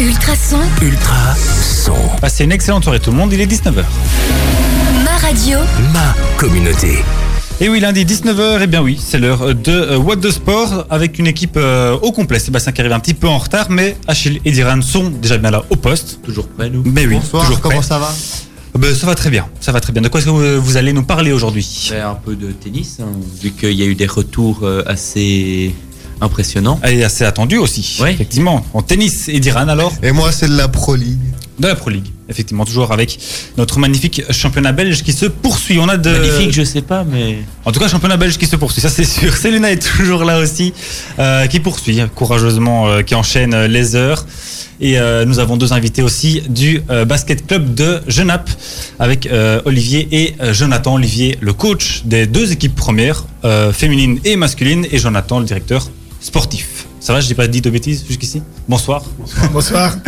[0.00, 1.94] Ultrason, Ultra son.
[2.20, 3.84] Passez une excellente soirée tout le monde, il est 19h.
[5.04, 5.58] ma radio,
[5.92, 6.98] Ma communauté.
[7.60, 11.20] Et oui, lundi 19h, et bien oui, c'est l'heure de euh, What the Sport avec
[11.20, 12.40] une équipe euh, au complet.
[12.40, 15.52] Sébastien qui arrive un petit peu en retard, mais Achille et Diran sont déjà bien
[15.52, 16.18] là au poste.
[16.24, 17.86] Toujours prêt, nous Mais oui, Bonsoir, toujours comment prêts.
[17.86, 18.12] ça va
[18.76, 20.02] Ben, ça va très bien, ça va très bien.
[20.02, 21.90] De quoi est-ce que vous, allez nous parler aujourd'hui?
[21.92, 23.06] Ben, Un peu de tennis, hein,
[23.40, 24.82] vu qu'il y a eu des retours euh,
[26.14, 26.80] assez impressionnants.
[26.88, 28.10] Et assez attendu aussi, Oui.
[28.10, 28.64] effectivement.
[28.74, 31.18] En tennis, et Diran alors Et moi, c'est de la Pro League.
[31.58, 33.16] De la Pro League, effectivement, toujours avec
[33.56, 35.78] notre magnifique championnat belge qui se poursuit.
[35.78, 36.10] On a de...
[36.10, 39.04] Magnifique, je sais pas, mais En tout cas, championnat belge qui se poursuit, ça c'est
[39.04, 39.32] sûr.
[39.36, 40.72] Célina est toujours là aussi,
[41.20, 44.26] euh, qui poursuit courageusement, euh, qui enchaîne les heures.
[44.80, 48.50] Et euh, nous avons deux invités aussi du euh, basket club de Genappe
[48.98, 50.94] avec euh, Olivier et Jonathan.
[50.94, 55.88] Olivier, le coach des deux équipes premières, euh, féminines et masculines, et Jonathan, le directeur
[56.24, 56.86] sportif.
[57.00, 59.02] Ça va, je n'ai pas dit de bêtises jusqu'ici Bonsoir.
[59.52, 59.94] Bonsoir.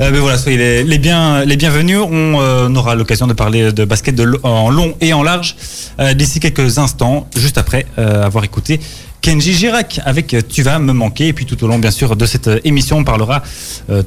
[0.00, 1.98] Euh, mais voilà, soyez les, les, bien, les bienvenus.
[1.98, 5.54] On, euh, on aura l'occasion de parler de basket de, en long et en large
[6.00, 8.80] euh, d'ici quelques instants, juste après avoir écouté
[9.20, 11.28] Kenji Girac avec Tu vas me manquer.
[11.28, 13.42] Et puis tout au long, bien sûr, de cette émission, on parlera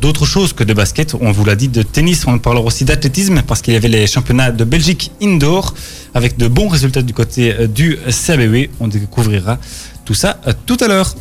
[0.01, 1.13] d'autres choses que de basket.
[1.21, 2.25] On vous l'a dit, de tennis.
[2.25, 5.75] On parlera aussi d'athlétisme parce qu'il y avait les championnats de Belgique indoor
[6.15, 8.71] avec de bons résultats du côté du CABW.
[8.79, 9.59] On découvrira
[10.05, 11.13] tout ça euh, tout à l'heure.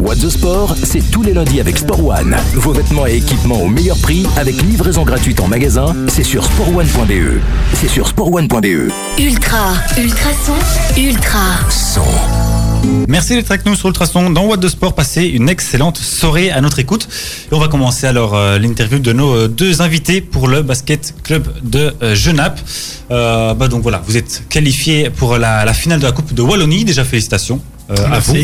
[0.00, 2.36] What the Sport, c'est tous les lundis avec Sport One.
[2.54, 5.94] Vos vêtements et équipements au meilleur prix avec livraison gratuite en magasin.
[6.08, 7.40] C'est sur sportone.be.
[7.74, 8.90] C'est sur sportone.be.
[9.18, 10.54] ultra, ultrason,
[10.96, 11.70] ultra.
[11.70, 12.43] Son.
[13.08, 14.94] Merci d'être avec nous sur Ultrason dans What de Sport.
[14.94, 17.08] Passez une excellente soirée à notre écoute.
[17.50, 21.14] Et on va commencer alors euh, l'interview de nos euh, deux invités pour le basket
[21.22, 22.60] club de euh, Genappe.
[23.10, 26.84] Bah donc voilà, vous êtes qualifiés pour la, la finale de la Coupe de Wallonie.
[26.84, 28.36] Déjà félicitations euh, à vous.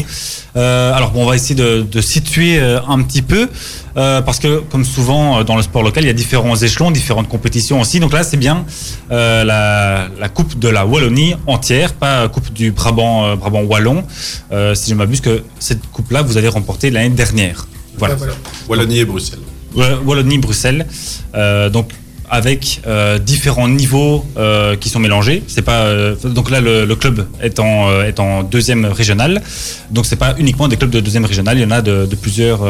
[0.57, 3.49] Euh, alors bon, on va essayer de, de situer euh, un petit peu
[3.97, 6.91] euh, parce que comme souvent euh, dans le sport local, il y a différents échelons,
[6.91, 8.01] différentes compétitions aussi.
[8.01, 8.65] Donc là, c'est bien
[9.11, 14.05] euh, la, la coupe de la Wallonie entière, pas coupe du Brabant, euh, Brabant wallon.
[14.53, 17.67] Euh, si je ne m'abuse, que cette coupe-là, vous avez remporté l'année dernière.
[17.99, 18.15] Voilà.
[18.15, 18.33] Ah, voilà.
[18.69, 19.39] Wallonie et Bruxelles.
[19.75, 20.87] Wa- Wallonie-Bruxelles.
[21.35, 21.91] Euh, donc
[22.31, 25.43] avec euh, différents niveaux euh, qui sont mélangés.
[25.49, 29.43] C'est pas euh, donc là le, club est en, est en deuxième régional.
[29.91, 31.59] Donc c'est pas uniquement des clubs de deuxième régional.
[31.59, 32.61] Il y en a de, plusieurs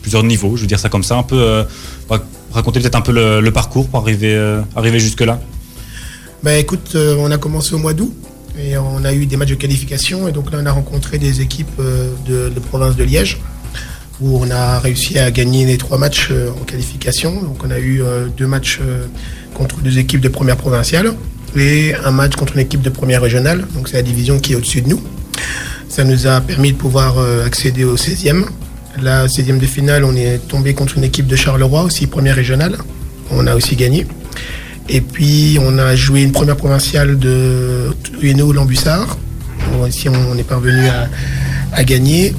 [0.00, 0.56] plusieurs niveaux.
[0.56, 1.64] Je veux dire ça comme ça, un peu
[2.08, 4.34] ra- raconter peut-être un peu le, parcours pour arriver
[4.74, 5.38] arriver jusque là.
[6.42, 8.14] Bah écoute, on a commencé au mois d'août
[8.58, 11.42] et on a eu des matchs de qualification et donc là on a rencontré des
[11.42, 11.80] équipes
[12.26, 13.38] de province de Liège
[14.20, 17.54] où on a réussi à gagner les trois matchs euh, en qualification.
[17.62, 19.06] On a eu euh, deux matchs euh,
[19.54, 21.14] contre deux équipes de première provinciale
[21.56, 23.66] et un match contre une équipe de première régionale.
[23.74, 25.02] Donc c'est la division qui est au-dessus de nous.
[25.88, 28.44] Ça nous a permis de pouvoir accéder au 16e.
[29.00, 32.76] La 16e de finale, on est tombé contre une équipe de Charleroi, aussi première régionale.
[33.30, 34.06] On a aussi gagné.
[34.90, 39.16] Et puis, on a joué une première provinciale de Hainaut-Lambussard.
[39.72, 40.86] Bon, Ici, on est parvenu
[41.72, 42.34] à gagner.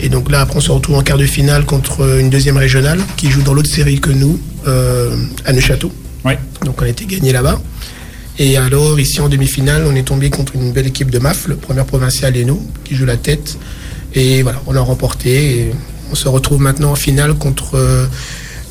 [0.00, 3.00] Et donc là, après, on se retrouve en quart de finale contre une deuxième régionale
[3.16, 5.92] qui joue dans l'autre série que nous, euh, à Neuchâteau.
[6.24, 6.38] Ouais.
[6.64, 7.60] Donc on a été gagné là-bas.
[8.38, 11.56] Et alors, ici en demi-finale, on est tombé contre une belle équipe de MAF, le
[11.56, 13.58] première provinciale et nous, qui joue la tête.
[14.14, 15.58] Et voilà, on a remporté.
[15.60, 15.70] Et
[16.10, 18.06] on se retrouve maintenant en finale contre euh,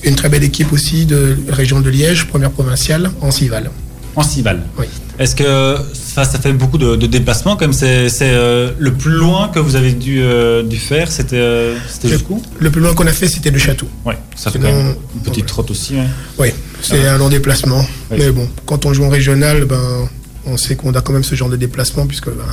[0.04, 3.72] une très belle équipe aussi de région de Liège, première provinciale, en Cival.
[4.16, 4.62] En Cival.
[4.78, 4.86] Oui.
[5.20, 9.50] Est-ce que ça, ça fait beaucoup de, de déplacements comme c'est euh, le plus loin
[9.50, 12.42] que vous avez dû, euh, dû faire C'était euh, jusqu'où?
[12.60, 13.88] Le plus loin qu'on a fait, c'était le château.
[14.06, 15.96] Ouais, ça fait Sinon, quand même une petite trotte aussi.
[15.96, 16.08] ouais.
[16.40, 16.48] Oui,
[16.82, 17.86] c'est un long déplacement.
[18.12, 18.18] Oui.
[18.20, 19.80] Mais bon, quand on joue en régional, ben,
[20.46, 22.46] on sait qu'on a quand même ce genre de déplacement, puisque ben,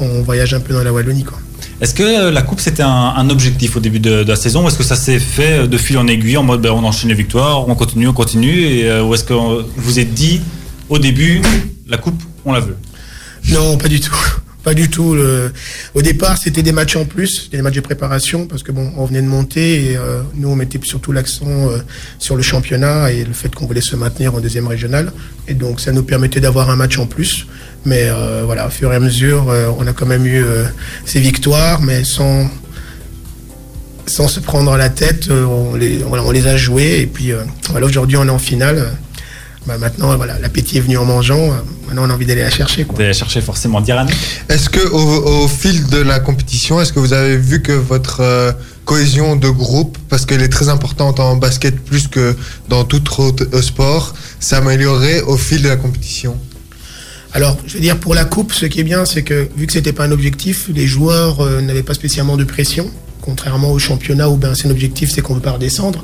[0.00, 1.24] on voyage un peu dans la Wallonie.
[1.24, 1.38] Quoi.
[1.80, 4.68] Est-ce que la coupe c'était un, un objectif au début de, de la saison ou
[4.68, 7.10] est-ce que ça s'est fait euh, de fil en aiguille en mode ben, on enchaîne
[7.10, 9.34] les victoires, on continue, on continue et euh, ou est-ce que
[9.76, 10.40] vous êtes dit
[10.88, 11.40] au début
[11.86, 12.76] la coupe on la veut
[13.50, 14.16] Non, pas du tout.
[14.66, 15.16] Pas du tout.
[15.94, 19.04] Au départ, c'était des matchs en plus, des matchs de préparation, parce que bon, on
[19.04, 21.78] venait de monter et euh, nous, on mettait surtout l'accent euh,
[22.18, 25.12] sur le championnat et le fait qu'on voulait se maintenir en deuxième régionale.
[25.46, 27.46] Et donc, ça nous permettait d'avoir un match en plus.
[27.84, 30.44] Mais euh, voilà, au fur et à mesure, on a quand même eu
[31.04, 32.50] ces victoires, mais sans
[34.08, 37.02] sans se prendre la tête, on les, on les a joués.
[37.02, 37.30] Et puis,
[37.70, 38.96] voilà, aujourd'hui, on est en finale.
[39.66, 41.50] Bah, maintenant, voilà, l'appétit est venu en mangeant.
[41.50, 42.84] Euh, Maintenant, on a envie d'aller la chercher.
[42.98, 44.06] D'aller chercher forcément Diran.
[44.48, 48.20] Est-ce que au, au fil de la compétition, est-ce que vous avez vu que votre
[48.22, 48.50] euh,
[48.84, 52.34] cohésion de groupe, parce qu'elle est très importante en basket plus que
[52.68, 56.36] dans tout autre euh, sport, s'améliorait au fil de la compétition?
[57.32, 59.72] Alors, je veux dire, pour la coupe, ce qui est bien, c'est que vu que
[59.72, 62.90] c'était pas un objectif, les joueurs euh, n'avaient pas spécialement de pression.
[63.26, 66.02] Contrairement au championnat où ben, c'est un objectif, c'est qu'on ne veut pas redescendre.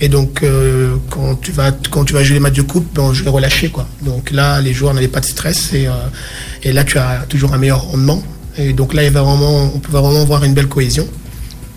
[0.00, 3.12] Et donc, euh, quand, tu vas, quand tu vas jouer les matchs de coupe, ben,
[3.12, 3.68] je vais relâcher.
[3.68, 3.86] Quoi.
[4.00, 5.92] Donc là, les joueurs n'avaient pas de stress et, euh,
[6.62, 8.22] et là, tu as toujours un meilleur rendement.
[8.58, 11.06] Et donc là, il va vraiment, on peut vraiment voir une belle cohésion.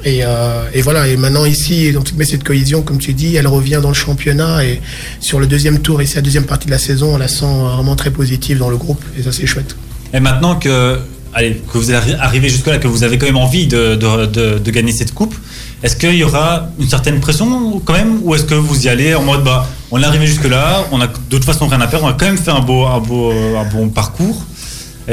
[0.05, 3.47] Et, euh, et, voilà, et maintenant ici, donc, mais cette cohésion, comme tu dis, elle
[3.47, 4.79] revient dans le championnat et
[5.19, 7.95] sur le deuxième tour c'est la deuxième partie de la saison, on la sent vraiment
[7.95, 9.75] très positive dans le groupe et ça c'est chouette.
[10.13, 10.99] Et maintenant que,
[11.35, 14.71] allez, que vous êtes arrivé jusque-là, que vous avez quand même envie de, de, de,
[14.71, 15.35] gagner cette coupe,
[15.83, 19.13] est-ce qu'il y aura une certaine pression quand même ou est-ce que vous y allez
[19.13, 22.05] en mode bah on est arrivé jusque-là, on a de toute façon rien à perdre,
[22.05, 24.43] on a quand même fait un, beau, un, beau, un bon parcours.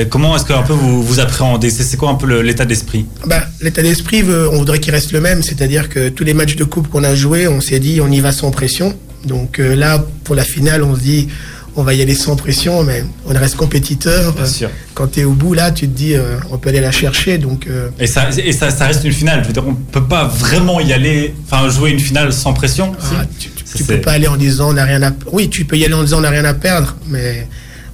[0.08, 1.69] Comment est-ce que un peu vous, vous appréhendez?
[1.69, 3.04] C'est quoi un peu l'état d'esprit?
[3.26, 6.64] Bah, L'état d'esprit, on voudrait qu'il reste le même, c'est-à-dire que tous les matchs de
[6.64, 8.96] coupe qu'on a joués, on s'est dit on y va sans pression.
[9.26, 11.28] Donc euh, là, pour la finale, on se dit
[11.76, 14.32] on va y aller sans pression, mais on reste compétiteur.
[14.34, 14.70] Bien sûr.
[14.94, 17.38] Quand tu es au bout, là, tu te dis euh, on peut aller la chercher.
[17.38, 19.42] Donc, euh, Et, ça, et ça, ça reste une finale.
[19.42, 22.92] Je veux dire, on peut pas vraiment y aller, enfin jouer une finale sans pression.
[23.00, 25.12] ah, tu, tu, tu peux pas aller en disant on n'a rien à.
[25.32, 27.48] Oui, tu peux y aller en disant on n'a rien à perdre, mais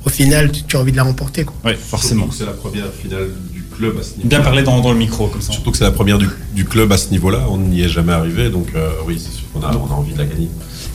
[0.04, 1.44] au final, tu, tu, as envie de la remporter.
[1.44, 1.54] Quoi.
[1.64, 2.28] Oui, forcément.
[2.32, 4.28] C'est la première finale du club à ce niveau.
[4.28, 5.52] Bien parler dans, dans, le micro, comme ça.
[5.52, 7.46] Surtout que c'est la première du, du, club à ce niveau-là.
[7.48, 10.12] On n'y est jamais arrivé, donc euh, oui, c'est sûr qu'on a, on a envie
[10.14, 10.48] de la gagner.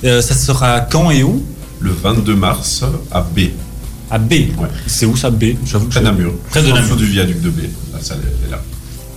[0.03, 1.43] Euh, ça sera quand et où?
[1.83, 3.39] Le 22 mars à B.
[4.09, 4.69] À B ouais.
[4.87, 5.55] C'est où ça, B?
[5.65, 6.31] J'avoue Près de Namur.
[6.49, 6.95] Près de Namur.
[6.95, 7.59] du viaduc de B.
[7.93, 8.61] La salle est là.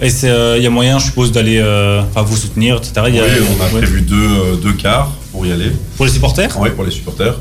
[0.02, 2.92] Et il euh, y a moyen, je suppose, d'aller euh, vous soutenir, etc.
[3.04, 3.80] Oui, y a, on a ouais.
[3.80, 5.70] prévu deux, deux quarts pour y aller.
[5.96, 6.58] Pour les supporters?
[6.60, 7.36] Oui, pour les supporters.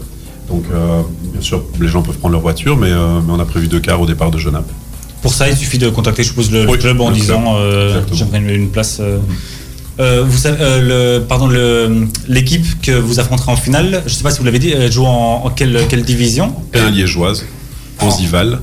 [0.47, 1.01] Donc, euh,
[1.31, 3.79] bien sûr, les gens peuvent prendre leur voiture, mais, euh, mais, on a prévu deux
[3.79, 4.69] quarts au départ de Genappe.
[5.21, 8.01] Pour ça, il suffit de contacter, je suppose, le, oui, club en le disant euh,
[8.11, 9.01] j'aimerais une place.
[9.97, 10.19] Mmh.
[10.27, 11.49] vous savez, le, pardon,
[12.27, 14.91] l'équipe que vous affronterez en finale, je ne sais pas si vous l'avez dit, elle
[14.91, 16.53] joue en, quelle, quelle, division?
[16.73, 17.45] P1 liégeoise,
[17.99, 18.59] en Zival,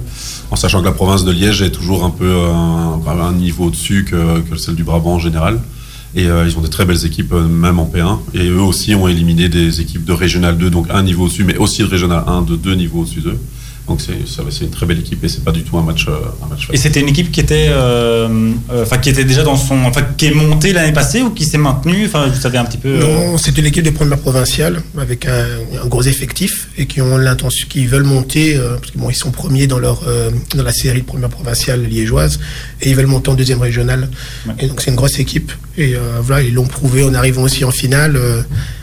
[0.50, 4.04] en sachant que la province de Liège est toujours un peu un, un niveau au-dessus
[4.04, 5.58] que, celle du Brabant en général.
[6.14, 8.18] Et euh, ils ont des très belles équipes, euh, même en P1.
[8.34, 11.56] Et eux aussi ont éliminé des équipes de Régional 2, donc un niveau au-dessus, mais
[11.56, 13.38] aussi de Régional 1, de deux niveaux au-dessus d'eux.
[13.88, 16.06] Donc c'est une très belle équipe et c'est pas du tout un match.
[16.08, 16.12] euh,
[16.44, 19.76] Un match et c'était une équipe qui était, euh, enfin qui était déjà dans son,
[19.84, 22.06] enfin qui est montée l'année passée ou qui s'est maintenue?
[22.06, 22.96] Enfin, vous savez un petit peu.
[23.00, 25.46] Non, c'est une équipe de première provinciale avec un,
[25.82, 29.16] un, gros effectif et qui ont l'intention, qui veulent monter euh, parce que bon, ils
[29.16, 32.38] sont premiers dans leur euh, dans la série de première provinciale liégeoise
[32.80, 34.08] et ils veulent monter en deuxième régionale.
[34.46, 34.54] Ouais.
[34.60, 37.70] Et donc c'est une grosse équipe et voilà, ils l'ont prouvé en arrivant aussi en
[37.72, 38.18] finale.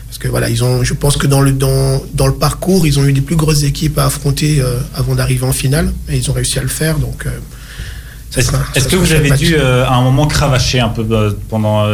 [0.10, 2.98] Parce que voilà, ils ont, je pense que dans le, dans, dans le parcours, ils
[2.98, 6.32] ont eu des plus grosses équipes à affronter euh, avant d'arriver en finale, et ils
[6.32, 6.98] ont réussi à le faire.
[6.98, 7.30] Donc, euh,
[8.36, 11.06] est-ce est que vous avez dû euh, à un moment cravacher un peu
[11.48, 11.86] pendant,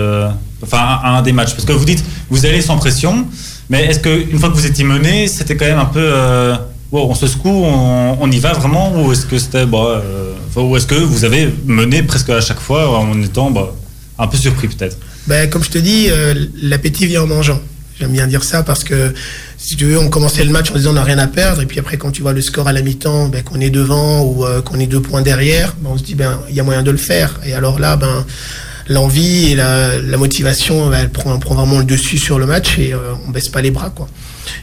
[0.63, 1.51] enfin, un, un, des matchs?
[1.51, 3.27] Parce que vous dites, vous allez sans pression,
[3.69, 6.09] mais est-ce qu'une fois que vous étiez mené, c'était quand même un peu,
[6.93, 10.01] wow, on se secoue, on, on, y va vraiment, ou est-ce que c'était, bah,
[10.55, 13.75] ou est-ce que vous avez mené presque à chaque fois en étant bah,
[14.17, 14.97] un peu surpris peut-être?
[15.27, 16.07] Ben, Comme je te dis,
[16.61, 17.59] l'appétit vient en mangeant.
[17.99, 19.13] J'aime bien dire ça parce que,
[19.57, 21.61] si tu veux, on commençait le match en disant on n'a rien à perdre.
[21.61, 24.21] Et puis après, quand tu vois le score à la mi-temps, ben, qu'on est devant
[24.21, 26.63] ou euh, qu'on est deux points derrière, ben, on se dit, ben, il y a
[26.63, 27.39] moyen de le faire.
[27.45, 28.25] Et alors là, ben,
[28.89, 32.93] l'envie et la, motivation, ben, elle prend, prend vraiment le dessus sur le match et
[32.93, 34.09] euh, on baisse pas les bras, quoi.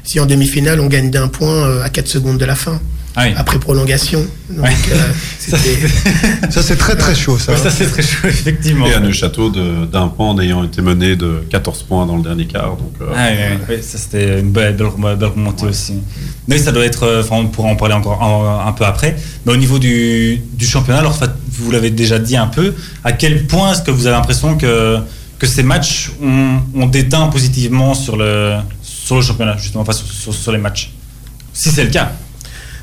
[0.05, 2.81] Si en demi-finale, on gagne d'un point euh, à 4 secondes de la fin.
[3.15, 3.35] Ah oui.
[3.37, 4.27] après prolongation.
[4.49, 4.73] Donc, ouais.
[4.93, 5.13] euh,
[6.51, 7.57] ça, c'est très très chaud, ça.
[7.57, 8.87] Ça, c'est très chaud, effectivement.
[8.87, 12.47] Et à Neuchâteau, d'un point en ayant été mené de 14 points dans le dernier
[12.47, 12.77] quart.
[12.77, 15.71] Donc, euh, ah, oui, oui, ça, c'était une belle, belle, belle remontée ouais.
[15.71, 15.95] aussi.
[16.49, 19.17] Mais ça doit être, enfin, on pourra en parler encore un, un peu après.
[19.45, 21.19] Mais au niveau du, du championnat, alors,
[21.51, 24.99] vous l'avez déjà dit un peu, à quel point est-ce que vous avez l'impression que,
[25.39, 30.07] que ces matchs ont, ont déteint positivement sur le, sur le championnat, justement, enfin, sur,
[30.07, 30.93] sur, sur les matchs?
[31.53, 32.13] Si c'est le cas.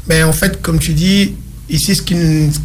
[0.08, 1.36] Mais en fait, comme tu dis,
[1.70, 2.16] ici, ce, qui,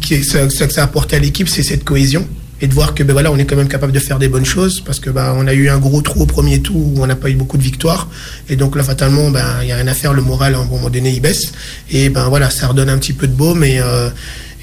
[0.01, 2.27] qui, ce, ce que ça a apporté à l'équipe, c'est cette cohésion.
[2.61, 4.45] Et de voir que ben voilà, on est quand même capable de faire des bonnes
[4.45, 7.05] choses parce que ben, on a eu un gros trou au premier tour où on
[7.05, 8.07] n'a pas eu beaucoup de victoires.
[8.47, 10.13] Et donc là, fatalement, ben, il n'y a rien à faire.
[10.13, 11.51] Le moral, à un moment donné, il baisse.
[11.91, 13.65] Et ben voilà, ça redonne un petit peu de baume.
[13.65, 14.09] Et, euh,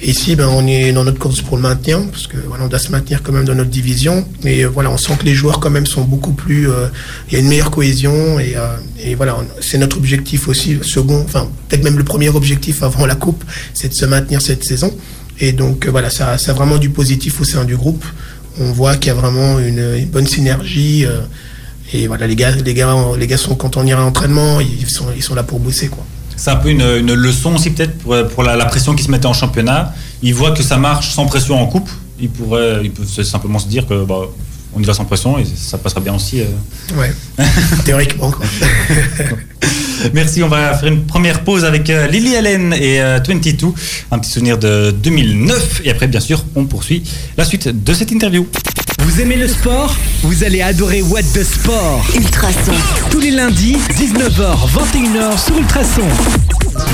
[0.03, 2.79] ici, ben, on est dans notre course pour le maintien parce que voilà, on doit
[2.79, 4.25] se maintenir quand même dans notre division.
[4.43, 6.69] Et euh, voilà, on sent que les joueurs quand même sont beaucoup plus.
[6.69, 6.87] Euh,
[7.27, 11.49] il y a une meilleure cohésion et, euh, voilà, c'est notre objectif aussi, second, enfin
[11.67, 13.43] peut-être même le premier objectif avant la coupe,
[13.73, 14.93] c'est de se maintenir cette saison.
[15.39, 18.05] Et donc voilà, ça, ça a vraiment du positif au sein du groupe.
[18.59, 21.05] On voit qu'il y a vraiment une, bonne synergie.
[21.91, 24.89] Et voilà, les gars, les gars, les gars sont quand on ira à l'entraînement, ils
[24.89, 26.05] sont, ils sont là pour bosser quoi.
[26.35, 29.11] C'est un peu une, une, leçon aussi peut-être pour, pour la, la, pression qui se
[29.11, 29.93] mettait en championnat.
[30.21, 31.89] Ils voient que ça marche sans pression en coupe.
[32.19, 34.21] Ils pourraient, ils peuvent simplement se dire que bah,
[34.75, 36.41] on y va sans pression et ça passera bien aussi.
[36.41, 36.45] Euh...
[36.97, 37.13] Ouais,
[37.85, 38.31] théoriquement.
[38.31, 38.45] Quoi.
[40.13, 43.67] Merci, on va faire une première pause avec euh, Lily Allen et euh, 22,
[44.11, 45.81] un petit souvenir de 2009.
[45.85, 47.03] Et après, bien sûr, on poursuit
[47.37, 48.47] la suite de cette interview.
[49.03, 49.95] Vous aimez le sport?
[50.23, 52.05] Vous allez adorer What the Sport.
[52.15, 52.71] Ultrason.
[53.11, 56.01] Tous les lundis, 19h, 21h sur Ultrason.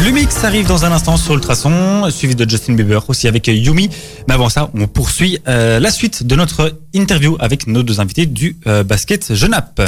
[0.03, 3.89] Le mix arrive dans un instant sur Ultrason, suivi de Justin Bieber aussi avec Yumi.
[4.27, 8.25] Mais avant ça, on poursuit euh, la suite de notre interview avec nos deux invités
[8.25, 9.81] du euh, basket Genap.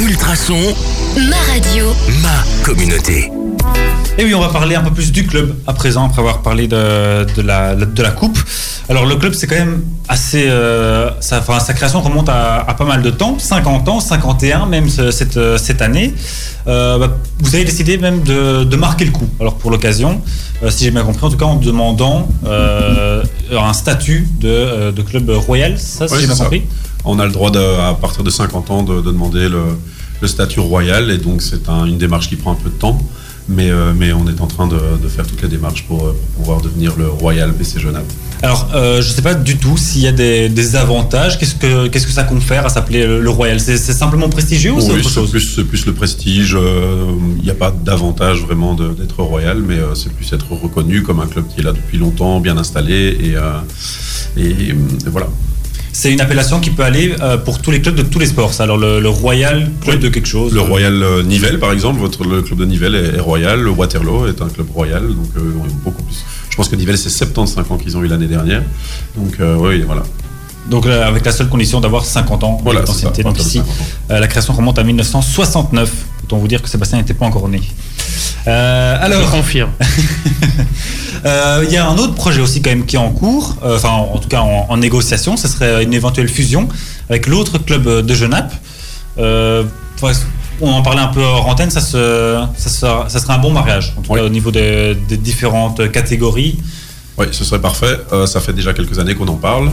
[0.00, 0.74] Ultrason,
[1.16, 1.94] Ma radio.
[2.22, 3.30] ma communauté.
[4.20, 6.68] Et oui, on va parler un peu plus du club à présent, après avoir parlé
[6.68, 8.38] de, de, la, de la coupe.
[8.90, 10.44] Alors le club, c'est quand même assez...
[10.46, 14.66] euh, sa, enfin, sa création remonte à, à pas mal de temps, 50 ans, 51
[14.66, 16.12] même ce- cette, euh, cette année.
[16.66, 20.20] Euh, bah, vous avez décidé même de, de marquer le coup, alors pour l'occasion,
[20.62, 25.30] euh, si j'ai bien compris, en tout cas en demandant un statut de, de club
[25.30, 26.44] royal, ça, si j'ai bien ça.
[26.44, 26.62] compris
[27.06, 29.62] On a le droit, à partir de 50 ans, de, de demander le,
[30.20, 31.10] le statut royal.
[31.10, 32.98] Et donc, c'est un- une démarche qui prend un peu de temps.
[33.52, 36.12] Mais, euh, mais on est en train de, de faire toutes les démarches pour, euh,
[36.12, 38.04] pour pouvoir devenir le Royal BC Genève.
[38.42, 41.36] Alors, euh, je ne sais pas du tout s'il y a des, des avantages.
[41.36, 43.58] Qu'est-ce que, qu'est-ce que ça confère à s'appeler le, Royal?
[43.58, 45.30] C'est, simplement prestigieux ou c'est Oui, autre chose?
[45.30, 46.56] plus, c'est plus le prestige.
[47.38, 51.26] Il n'y a pas d'avantage vraiment d'être royal, mais c'est plus être reconnu comme un
[51.26, 53.18] club qui est là depuis longtemps, bien installé.
[53.20, 54.74] Et, et, et
[55.10, 55.26] voilà.
[56.02, 58.54] C'est une appellation qui peut aller euh, pour tous les clubs de tous les sports.
[58.54, 58.62] ça.
[58.62, 60.02] Alors, le, le Royal club Oui.
[60.02, 60.50] de quelque chose.
[60.54, 63.60] Le Royal euh, Nivelles, par exemple, votre, le club de Nivelles est, est royal.
[63.60, 66.16] Le Waterloo est un club royal, donc euh, on est beaucoup plus.
[66.48, 68.62] Je pense que Nivelles, c'est 75 ans qu'ils ont eu l'année dernière.
[69.14, 70.02] Donc, euh, oui, voilà.
[70.70, 73.22] Donc, euh, avec la seule condition d'avoir 50 ans Voilà, d'ancienneté.
[73.22, 73.74] Donc, ici, 50 ans.
[74.12, 75.90] euh, la création remonte à 1969.
[76.30, 77.60] Autant vous dire que Sébastien n'était pas encore né.
[78.46, 79.70] Euh, Je alors, confirme.
[81.26, 83.76] Euh, Il y a un autre projet aussi quand même qui est en cours, euh,
[83.76, 86.66] enfin en, en tout cas en, en négociation, ce serait une éventuelle fusion
[87.10, 88.54] avec l'autre club de Genappe.
[89.18, 89.64] Euh,
[90.62, 93.50] on en parlait un peu hors antenne, ça, se, ça, sera- ça serait un bon
[93.50, 94.20] mariage, en tout Oui.
[94.20, 96.58] cas au niveau des, des différentes catégories.
[97.18, 97.98] Oui, ce serait parfait.
[98.14, 99.70] Euh, ça fait déjà quelques années qu'on en parle.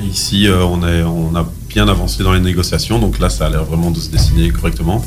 [0.00, 3.00] Et ici, euh, on, est, on a bien avancé dans les négociations.
[3.00, 5.04] Donc là, ça a l'air vraiment de se dessiner correctement.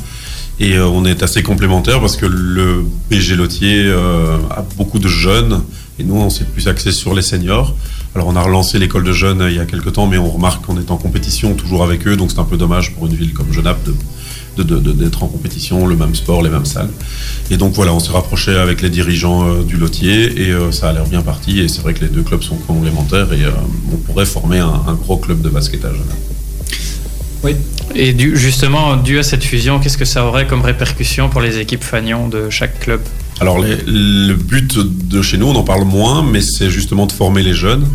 [0.60, 5.08] Et euh, on est assez complémentaires parce que le BG Lotier euh, a beaucoup de
[5.08, 5.62] jeunes.
[6.00, 7.74] Et nous, on s'est plus axé sur les seniors.
[8.14, 10.28] Alors, on a relancé l'école de jeunes euh, il y a quelques temps, mais on
[10.28, 12.16] remarque qu'on est en compétition toujours avec eux.
[12.16, 13.94] Donc, c'est un peu dommage pour une ville comme Genappe de
[14.56, 16.90] d'être en compétition, le même sport, les mêmes salles.
[17.48, 21.06] Et donc voilà, on s'est rapproché avec les dirigeants du lotier et ça a l'air
[21.06, 21.60] bien parti.
[21.60, 23.44] Et c'est vrai que les deux clubs sont complémentaires et
[23.92, 26.37] on pourrait former un, un gros club de basket à Genève.
[27.94, 31.58] Et du, justement, dû à cette fusion, qu'est-ce que ça aurait comme répercussion pour les
[31.58, 33.00] équipes fanions de chaque club?
[33.40, 37.12] Alors les- le but de chez nous, on en parle moins, mais c'est justement de
[37.12, 37.86] former les jeunes.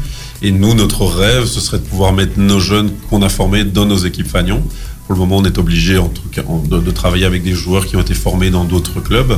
[0.41, 3.85] Et nous, notre rêve, ce serait de pouvoir mettre nos jeunes qu'on a formés dans
[3.85, 4.62] nos équipes fanions.
[5.05, 7.85] Pour le moment, on est obligé en tout cas, de, de travailler avec des joueurs
[7.85, 9.38] qui ont été formés dans d'autres clubs,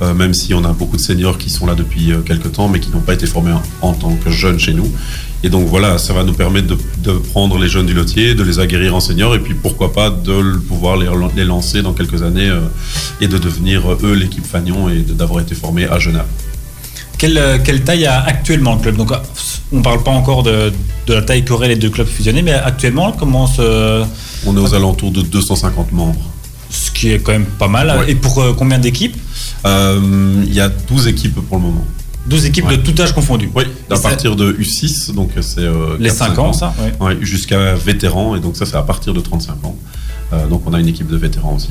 [0.00, 2.68] euh, même si on a beaucoup de seniors qui sont là depuis euh, quelques temps,
[2.68, 4.90] mais qui n'ont pas été formés en, en tant que jeunes chez nous.
[5.44, 8.42] Et donc voilà, ça va nous permettre de, de prendre les jeunes du lotier, de
[8.44, 12.48] les aguerrir en seniors, et puis pourquoi pas de pouvoir les, lancer dans quelques années
[12.48, 12.60] euh,
[13.20, 16.26] et de devenir euh, eux l'équipe Fagnon et d'avoir été formés à Genève.
[17.18, 18.96] Quelle, euh, quelle taille a actuellement le club?
[18.96, 19.12] Donc,
[19.72, 20.72] on ne parle pas encore de,
[21.06, 24.04] de la taille qu'auraient les deux clubs fusionnés, mais actuellement, comment se...
[24.46, 26.20] On est aux alentours de 250 membres.
[26.70, 27.88] ce qui est quand même pas mal.
[28.00, 28.10] Ouais.
[28.10, 29.16] Et pour euh, combien d'équipes?
[29.66, 30.00] Euh,
[30.46, 31.84] Il y a 12 équipes pour le moment.
[32.26, 32.76] 12 équipes Ouais.
[32.76, 33.50] de tout âge confondu.
[33.54, 36.92] Oui, à partir de U6, donc c'est euh, Les 4, 5 ans, ça ouais.
[37.04, 39.76] Ouais, jusqu'à vétérans, et donc ça c'est à partir de 35 ans.
[40.32, 41.70] Euh, donc on a une équipe de vétérans aussi.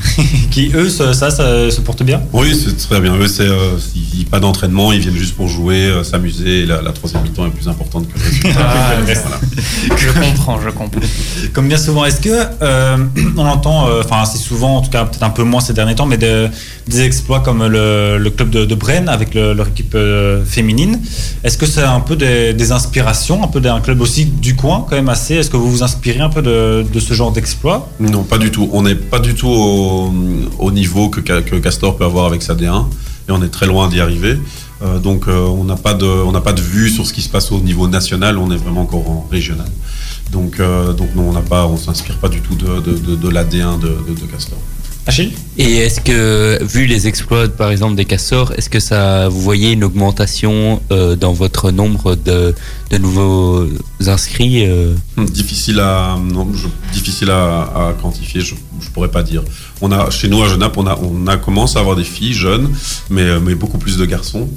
[0.50, 2.22] Qui, eux, ça, ça, ça se porte bien?
[2.32, 3.14] Oui, c'est très bien.
[3.16, 3.76] Eux, c'est euh,
[4.30, 6.66] pas d'entraînement, ils viennent juste pour jouer, euh, s'amuser.
[6.66, 8.48] La, la troisième mi-temps est plus importante que le résultat.
[8.60, 9.40] Ah, Voilà.
[9.96, 11.00] Je comprends, je comprends.
[11.52, 12.30] Comme bien souvent, est-ce que
[12.62, 12.96] euh,
[13.36, 15.94] on entend, euh, enfin assez souvent, en tout cas peut-être un peu moins ces derniers
[15.94, 16.48] temps, mais de-
[16.88, 21.00] des exploits comme le, le club de, de Brenne avec le- leur équipe euh, féminine.
[21.44, 24.84] Est-ce que c'est un peu des, des inspirations, un peu d'un club aussi du coin
[24.88, 25.34] quand même assez?
[25.34, 27.88] Est-ce que vous vous inspirez un peu de, de ce genre d'exploit?
[28.00, 28.68] Non, pas du tout.
[28.72, 29.89] On n'est pas du tout au,
[30.58, 32.84] au niveau que, Ca- que Castor peut avoir avec sa D1
[33.28, 34.38] et on est très loin d'y arriver.
[34.82, 35.76] Euh, donc euh, on n'a
[36.40, 38.38] pas de vue sur ce qui se passe au niveau national.
[38.38, 39.70] On est vraiment encore en régional.
[40.32, 43.44] Donc euh, donc non, on on s'inspire pas du tout de, de, de, de la
[43.44, 44.58] D1 de, de, de Castor.
[45.06, 45.32] Achille?
[45.56, 49.72] Et est-ce que, vu les exploits par exemple des castors, est-ce que ça, vous voyez
[49.72, 52.54] une augmentation euh, dans votre nombre de,
[52.90, 53.66] de nouveaux
[54.06, 54.94] inscrits euh?
[55.16, 58.40] Hum, Difficile à non, je- difficile à, à quantifier.
[58.42, 59.42] Je, je pourrais pas dire.
[59.80, 62.34] On a chez nous à Genappe, on a on a commencé à avoir des filles
[62.34, 62.70] jeunes,
[63.08, 64.48] mais euh, mais beaucoup plus de garçons.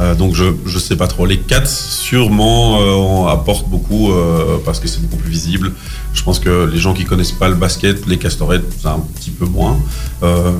[0.00, 1.26] Euh, donc je je sais pas trop.
[1.26, 5.72] Les quatre sûrement euh, on apportent beaucoup euh, parce que c'est beaucoup plus visible.
[6.14, 9.30] Je pense que les gens qui connaissent pas le basket, les castorettes, c'est un petit
[9.30, 9.78] peu moins.
[10.22, 10.52] Euh,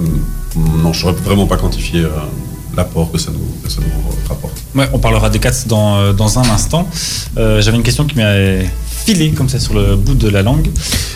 [0.82, 2.08] non, je saurais vraiment pas quantifier euh,
[2.76, 4.56] l'apport que ça nous que ça nous rapporte.
[4.74, 6.86] Ouais, on parlera des Cats dans, dans un instant.
[7.38, 8.68] Euh, J'avais une question qui m'avait
[9.04, 10.68] filer comme ça sur le bout de la langue.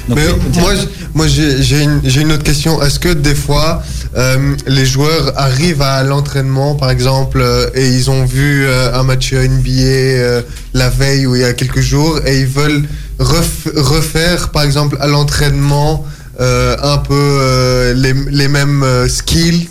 [0.09, 0.27] Donc, Mais
[0.61, 0.73] moi,
[1.15, 2.83] moi j'ai j'ai une, j'ai une autre question.
[2.83, 3.83] Est-ce que des fois,
[4.17, 9.03] euh, les joueurs arrivent à l'entraînement, par exemple, euh, et ils ont vu euh, un
[9.03, 12.85] match NBA la veille ou il y a quelques jours, et ils veulent
[13.19, 16.05] ref- refaire, par exemple, à l'entraînement,
[16.39, 19.69] un peu les, mêmes skills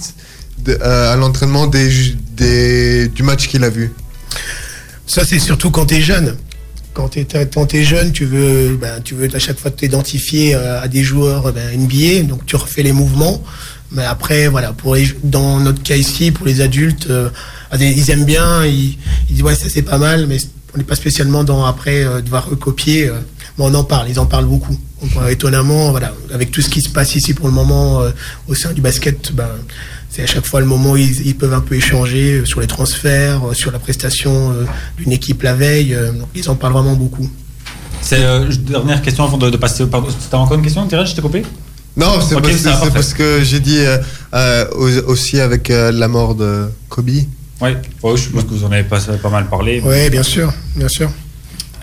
[0.82, 3.92] à l'entraînement du match qu'il a vu
[5.06, 6.38] Ça, c'est surtout quand tu es jeune.
[6.94, 11.04] Quand tu es, jeune, tu veux, ben, tu veux à chaque fois t'identifier à des
[11.04, 13.44] joueurs ben, NBA, donc tu refais les mouvements.
[13.94, 17.30] Mais après, voilà, pour dans notre cas ici, pour les adultes, euh,
[17.80, 18.98] ils aiment bien, ils,
[19.30, 20.38] disent ouais, ça c'est pas mal, mais
[20.74, 23.08] on n'est pas spécialement dans après euh, devoir recopier.
[23.08, 23.20] euh.
[23.60, 24.78] on en parle, ils en parlent beaucoup.
[25.30, 28.02] Étonnamment, voilà, avec tout ce qui se passe ici pour le moment
[28.48, 29.50] au sein du basket, ben,
[30.10, 33.42] c'est à chaque fois le moment où ils, peuvent un peu échanger sur les transferts,
[33.52, 34.54] sur la prestation
[34.98, 35.94] d'une équipe la veille.
[36.34, 37.30] ils en parlent vraiment beaucoup.
[38.00, 38.22] C'est
[38.60, 39.86] dernière question avant de, de passer.
[39.88, 41.44] Pardon, t'as encore une question, Thérèse Je t'ai coupé?
[41.96, 43.98] Non, c'est Ok, parce, que- parce que j'ai dit euh,
[44.34, 47.10] euh, au- aussi avec euh, la mort de Kobe.
[47.10, 47.26] Oui,
[47.62, 47.76] ouais,
[48.18, 49.82] je pense que vous en avez pas, pas mal parlé.
[49.86, 51.10] Oui, bien sûr, bien sûr.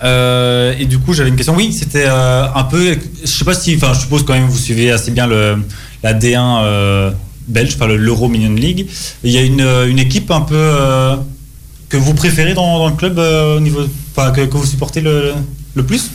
[0.02, 1.55] Euh, et du coup, j'avais une question.
[1.57, 2.97] Oui, c'était euh, un peu.
[3.23, 3.76] Je sais pas si.
[3.76, 5.57] Enfin, je suppose quand même vous suivez assez bien le,
[6.02, 7.11] la D1 euh,
[7.47, 8.88] belge, enfin le- l'Euro Minion League.
[9.23, 10.55] Il y a une, une équipe un peu.
[10.57, 11.17] euh,
[11.88, 13.81] que vous préférez dans, dans le club euh, au niveau.
[14.17, 15.33] Enfin, que, que vous supportez le,
[15.75, 16.11] le plus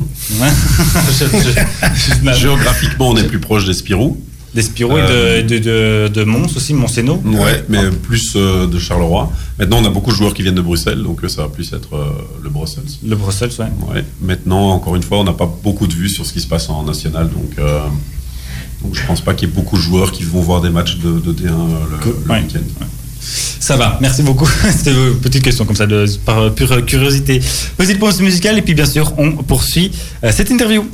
[0.00, 0.23] je- je-
[2.34, 4.20] Géographiquement, on est plus proche des Spirou.
[4.54, 7.20] Des Spirou Euh, et de, de, de, de Mons aussi, Monséno.
[7.24, 9.30] Ouais, mais plus euh, de Charleroi.
[9.58, 11.72] Maintenant, on a beaucoup de joueurs qui viennent de Bruxelles, donc euh, ça va plus
[11.72, 12.04] être euh,
[12.42, 12.84] le Brussels.
[13.04, 13.66] Le Bruxelles, ouais.
[13.94, 14.04] Ouais.
[14.20, 16.68] Maintenant, encore une fois, on n'a pas beaucoup de vues sur ce qui se passe
[16.70, 17.80] en national, donc, euh,
[18.82, 20.98] donc je pense pas qu'il y ait beaucoup de joueurs qui vont voir des matchs
[20.98, 21.50] de, de D1 euh,
[21.90, 22.40] le, Que- le ouais.
[22.42, 22.60] week-end.
[23.60, 24.48] Ça va, merci beaucoup.
[24.76, 27.40] C'était une petite question comme ça, de, par pure curiosité.
[27.76, 30.84] Petite pause musicale et puis bien sûr, on poursuit euh, cette interview.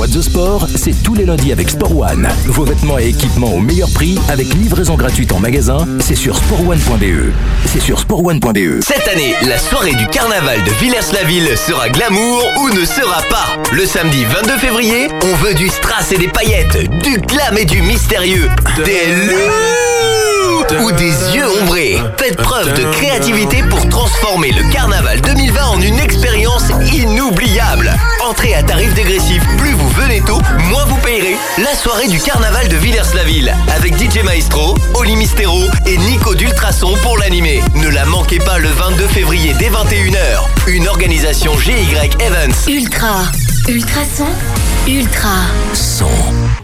[0.00, 2.26] What the Sport, c'est tous les lundis avec Sport One.
[2.46, 7.34] Vos vêtements et équipements au meilleur prix avec livraison gratuite en magasin, c'est sur sportone.be.
[7.66, 8.80] C'est sur sportone.be.
[8.80, 13.48] Cette année, la soirée du carnaval de Villers-la-Ville sera glamour ou ne sera pas.
[13.72, 17.82] Le samedi 22 février, on veut du strass et des paillettes, du glam et du
[17.82, 18.48] mystérieux,
[18.82, 21.98] des loups ou des yeux ombrés.
[22.16, 27.94] Faites preuve de créativité pour transformer le carnaval 2020 en une expérience inoubliable.
[28.30, 30.38] Entrée à tarif dégressif, plus vous venez tôt,
[30.68, 31.36] moins vous payerez.
[31.58, 37.18] La soirée du carnaval de Villers-la-Ville avec DJ Maestro, Oli Mistero et Nico d'Ultrason pour
[37.18, 37.60] l'animer.
[37.74, 40.68] Ne la manquez pas le 22 février dès 21h.
[40.68, 41.72] Une organisation GY
[42.24, 42.52] Evans.
[42.68, 43.24] Ultra.
[43.66, 44.28] Ultrason.
[44.86, 45.34] Ultra.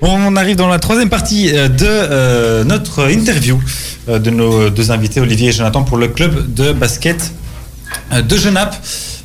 [0.03, 3.61] On arrive dans la troisième partie euh, de euh, notre interview
[4.09, 7.33] euh, de nos deux invités, Olivier et Jonathan, pour le club de basket
[8.13, 8.77] de Genappe.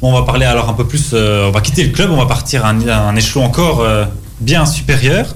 [0.04, 2.26] On va parler alors un peu plus, euh, on va quitter le club, on va
[2.26, 4.06] partir à un, échelon encore euh,
[4.40, 5.28] bien supérieur,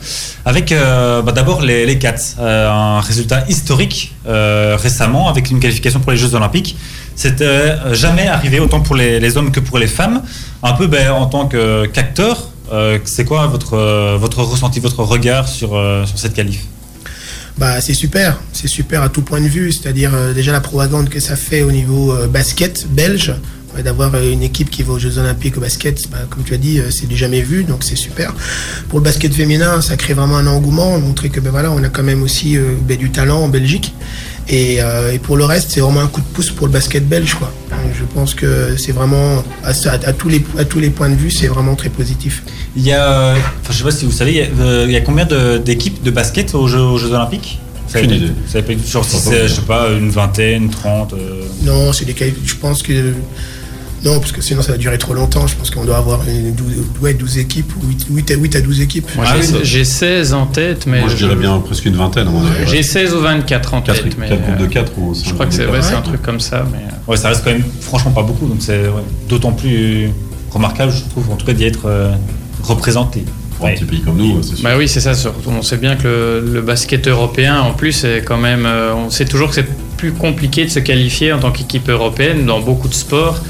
[0.43, 6.11] avec euh, bah, d'abord les, les Cats, un résultat historique récemment avec une qualification pour
[6.11, 6.77] les Jeux Olympiques.
[7.15, 10.23] C'était jamais arrivé autant pour les, hommes que pour les femmes.
[10.63, 13.77] Un peu ben, en tant qu'acteur, euh, c'est quoi votre,
[14.17, 15.79] votre ressenti, votre regard sur,
[16.15, 16.61] cette qualif?
[17.59, 21.19] Bah, c'est super, c'est super à tout point de vue, c'est-à-dire déjà la propagande que
[21.19, 23.35] ça fait au niveau basket belge,
[23.83, 26.57] d'avoir euh, une équipe qui va aux Jeux Olympiques au basket, bah, comme tu as
[26.57, 28.33] dit, euh, c'est du jamais vu, donc c'est super.
[28.89, 31.89] Pour le basket féminin, ça crée vraiment un engouement, montrer que ben voilà, on a
[31.89, 33.93] quand même aussi euh, ben, du talent en Belgique.
[34.47, 37.07] Et, euh, et pour le reste, c'est vraiment un coup de pouce pour le basket
[37.09, 37.51] belge, quoi.
[37.71, 41.09] Donc, je pense que c'est vraiment à, ça- à tous les à tous les points
[41.09, 42.43] de vue, c'est vraiment très positif.
[42.75, 44.91] Il y a, enfin, je sais pas si vous savez, il y a, euh, il
[44.93, 45.27] y a combien
[45.65, 47.59] d'équipes de basket aux Jeux, aux Jeux Olympiques?
[47.91, 48.17] Pas- idée.
[48.27, 51.13] Vous savez pas, genre si c'est, je sais pas, une vingtaine, trente.
[51.13, 52.25] euh, Non, c'est des cas.
[52.45, 53.13] Je pense que.
[54.05, 55.47] Non, parce que sinon ça va durer trop longtemps.
[55.47, 56.67] Je pense qu'on doit avoir une 12,
[57.01, 59.09] ouais, 12 équipes ou 8, 8 à, 8 à 12 équipes.
[59.15, 60.99] Moi, Ah j'ai- oui, j'ai 16 en tête, mais.
[60.99, 62.27] Moi, je dirais bien presque une vingtaine.
[62.27, 62.69] avis.
[62.71, 64.29] J'ai 16 ou 24 en Quatre, tête, mais.
[64.29, 66.39] quatre groupes de euh, 4 ou Je crois que c'est ouais, c'est un truc comme
[66.39, 66.77] ça, mais.
[66.77, 70.09] euh, Ouais, ça reste quand même franchement pas beaucoup, donc c'est ouais, d'autant plus
[70.51, 72.11] remarquable, je trouve, en tout cas d'y être euh,
[72.63, 73.23] représenté.
[73.57, 73.75] Pour un Ouais.
[73.75, 74.63] petit pays comme nous, c'est sûr.
[74.63, 75.13] Bah oui, c'est ça.
[75.15, 76.07] surtout, On sait bien que
[76.45, 78.65] le, le basket européen, en plus, est quand même.
[78.67, 82.45] euh, On sait toujours que c'est plus compliqué de se qualifier en tant qu'équipe européenne
[82.45, 83.41] dans beaucoup de sports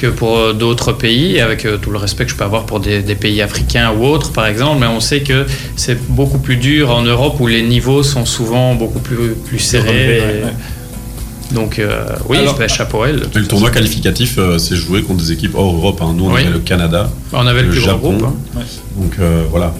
[0.00, 2.80] que pour euh, d'autres pays, avec euh, tout le respect que je peux avoir pour
[2.80, 4.78] des, des pays africains ou autres, par exemple.
[4.80, 8.74] Mais on sait que c'est beaucoup plus dur en Europe où les niveaux sont souvent
[8.74, 10.18] beaucoup plus, plus serrés.
[10.18, 11.54] et-.
[11.54, 13.22] Donc, euh, oui, Alors- bah, chapeau à elle.
[13.34, 16.00] Le tournoi qualificatif, euh, c'est joué contre des équipes hors Europe.
[16.02, 16.14] hein.
[16.16, 16.42] Nous, on Oui.
[16.42, 18.12] avait le Canada, On avait le, le plus grand Japon.
[18.16, 18.28] groupe.
[18.56, 18.60] hein.
[18.96, 19.74] Donc euh, voilà.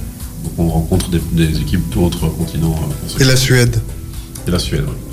[0.45, 2.75] Donc on rencontre des, des équipes d'autres continents.
[3.19, 3.77] euh, Et la Suède.
[4.49, 4.83] et la Suède.
[4.83, 5.10] ouais.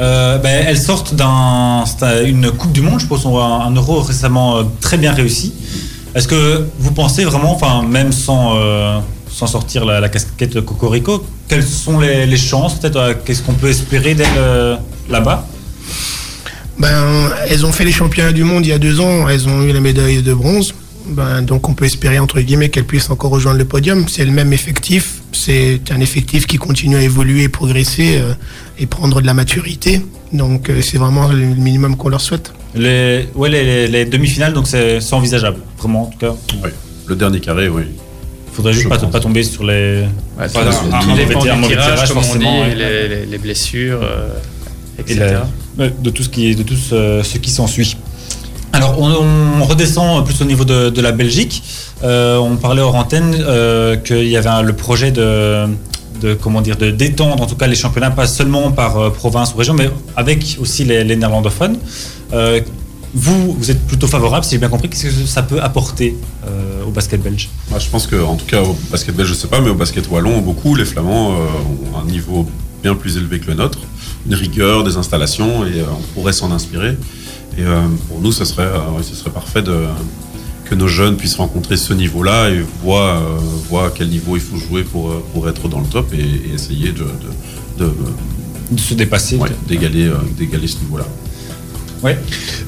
[0.00, 1.84] Euh, ben, elles sortent d'un-
[2.24, 5.52] une Coupe du Monde, je pense, un, un Euro récemment euh, très bien réussi.
[6.14, 12.00] Est-ce que vous pensez vraiment, enfin, même sans, euh, sortir la, casquette Cocorico, quelles sont
[12.00, 14.78] les, chances, peut-être, euh, qu'est-ce qu'on peut espérer d'elles
[15.08, 15.46] là-bas?
[16.78, 19.62] Ben, elles ont fait les championnats du monde il y a deux ans, elles ont
[19.62, 20.74] eu la médaille de bronze.
[21.06, 24.06] Ben, donc on peut espérer entre guillemets qu'elles puissent encore rejoindre le podium.
[24.08, 28.32] C'est le même effectif, c'est un effectif qui continue à évoluer, progresser euh,
[28.78, 30.00] et prendre de la maturité.
[30.32, 32.52] Donc euh, c'est vraiment le minimum qu'on leur souhaite.
[32.74, 36.34] les, ouais, les, les- les demi-finales, donc c'est envisageable, vraiment, en tout cas.
[36.62, 36.70] Oui.
[37.06, 37.82] Le dernier carré, oui.
[38.50, 40.04] Il faudrait juste pas, tomber sur les.
[40.38, 42.74] Ouais, un- un tirage, comme on dit, ouais.
[42.74, 44.28] les, les- les blessures, euh,
[44.98, 45.38] et etc.
[45.76, 47.96] la- de tout ce qui, de tout ce, ce qui s'ensuit.
[48.74, 51.62] Alors, on, redescend plus au niveau de, la Belgique.
[52.02, 55.68] Euh, on parlait hors antenne euh, qu'il y avait le projet de,
[56.40, 59.58] comment dire de d'étendre en tout cas les championnats pas seulement par euh, province ou
[59.58, 61.78] région, mais avec aussi les, néerlandophones.
[63.16, 64.88] Vous, vous êtes plutôt favorable, si j'ai bien compris.
[64.88, 66.16] Qu'est-ce que ça peut apporter
[66.84, 67.48] au basket belge?
[67.70, 69.76] Moi, je pense que, en tout cas, au basket belge, je sais pas, mais au
[69.76, 72.44] basket wallon, beaucoup, les Flamands ont un niveau
[72.82, 73.78] bien plus élevé que le nôtre,
[74.26, 76.96] une rigueur, des installations, et on pourrait s'en inspirer.
[77.58, 79.76] Et euh, pour nous, ce serait, euh, ce serait parfait de,
[80.68, 83.38] que nos jeunes puissent rencontrer ce niveau-là et voient, euh,
[83.68, 86.54] voient à quel niveau il faut jouer pour, pour être dans le top et, et
[86.54, 87.06] essayer de,
[87.78, 87.94] de, de-
[88.70, 91.04] de se dépasser ouais, d'égaler, euh, d'égaler ce niveau-là.
[92.02, 92.18] Ouais.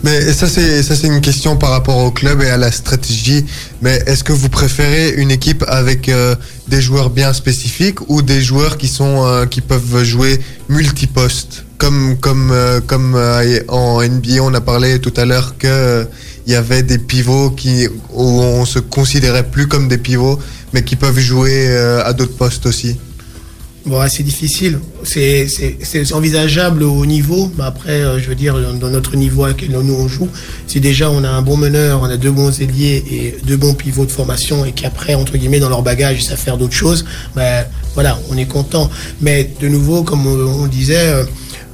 [0.03, 3.45] Mais ça c'est ça c'est une question par rapport au club et à la stratégie.
[3.83, 6.35] Mais est-ce que vous préférez une équipe avec euh,
[6.69, 11.66] des joueurs bien spécifiques ou des joueurs qui sont euh, qui peuvent jouer multiposte?
[11.79, 16.05] Comme comme euh, comme euh, en NBA on a parlé tout à l'heure que euh,
[16.47, 20.39] y avait des pivots qui où on se considérait plus comme des pivots
[20.73, 22.97] mais qui peuvent jouer euh, à d'autres postes aussi.
[23.85, 24.81] Bon, c'est difficile.
[25.05, 25.47] C'est-
[26.13, 30.09] envisageable au niveau, mais après, je veux dire, dans notre niveau à quel nous on
[30.09, 30.29] joue,
[30.67, 33.75] si déjà on a un bon meneur, on a deux bons ailiers et deux bons
[33.75, 37.05] pivots de formation et qu'après, entre guillemets, dans leur bagage, ils savent faire d'autres choses,
[37.37, 38.91] ben voilà, on est content.
[39.21, 41.25] Mais de nouveau, comme on, disait,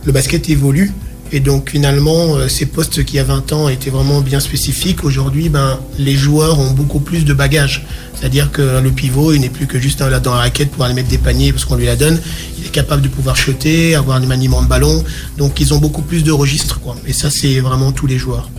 [0.05, 0.93] le basket évolue.
[1.35, 4.39] Et donc finalement, euh, ces postes qui il y a 20 ans étaient vraiment bien
[4.39, 7.87] spécifiques, aujourd'hui, ben, les joueurs ont beaucoup plus de bagages.
[8.15, 10.93] C'est-à-dire que le pivot, il n'est plus que juste là dans la raquette pour aller
[10.93, 12.21] mettre des paniers parce qu'on lui la donne.
[12.59, 15.03] Il est capable de pouvoir shotter, avoir des maniements de ballon.
[15.39, 16.79] Donc ils ont beaucoup plus de registres.
[17.07, 18.51] Et ça, c'est vraiment tous les joueurs.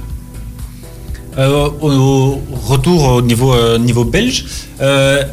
[1.37, 4.45] Euh, au, retour au niveau, euh, belge,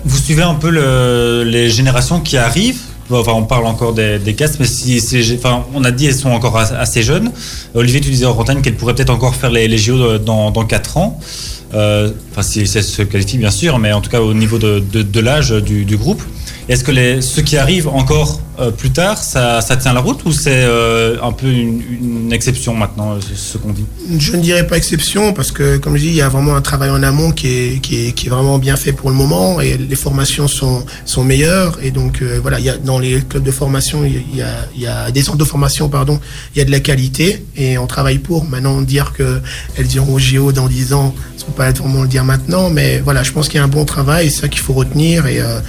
[0.05, 4.67] vous suivez un peu le- les générations qui arrivent On parle encore des, des mais
[4.67, 7.31] si, si- enfin, on a dit elles sont encore as- assez jeunes.
[7.75, 10.65] Olivier, tu disais en Bretagne qu'elles pourraient peut-être encore faire les, les JO dans, dans
[10.65, 11.19] 4 ans.
[11.75, 15.21] Euh, Enfin, si elles se qualifient, bien sûr, mais en tout cas au niveau de,
[15.21, 16.23] l'âge du, groupe.
[16.69, 20.31] Est-ce que les, ceux qui arrivent encore euh, plus tard, ça, tient la route ou
[20.31, 23.85] c'est euh, un peu une, exception maintenant, ce, qu'on dit?
[24.17, 26.61] Je ne dirais pas exception parce que, comme je dis, il y a vraiment un
[26.61, 30.85] travail en amont qui est, vraiment bien fait pour le moment et les formations sont,
[31.25, 31.79] meilleures.
[31.83, 35.89] Et donc, voilà, dans les clubs de formation, il y a, des centres de formation,
[35.89, 36.21] pardon,
[36.55, 38.45] il y a de la qualité et on travaille pour.
[38.45, 41.15] Maintenant, dire qu'elles iront au JO dans 10 ans,
[41.61, 44.31] pas vraiment le dire maintenant, mais voilà, je pense qu'il y a un bon travail,
[44.31, 45.27] c'est ça qu'il faut retenir.
[45.27, 45.61] Et, euh,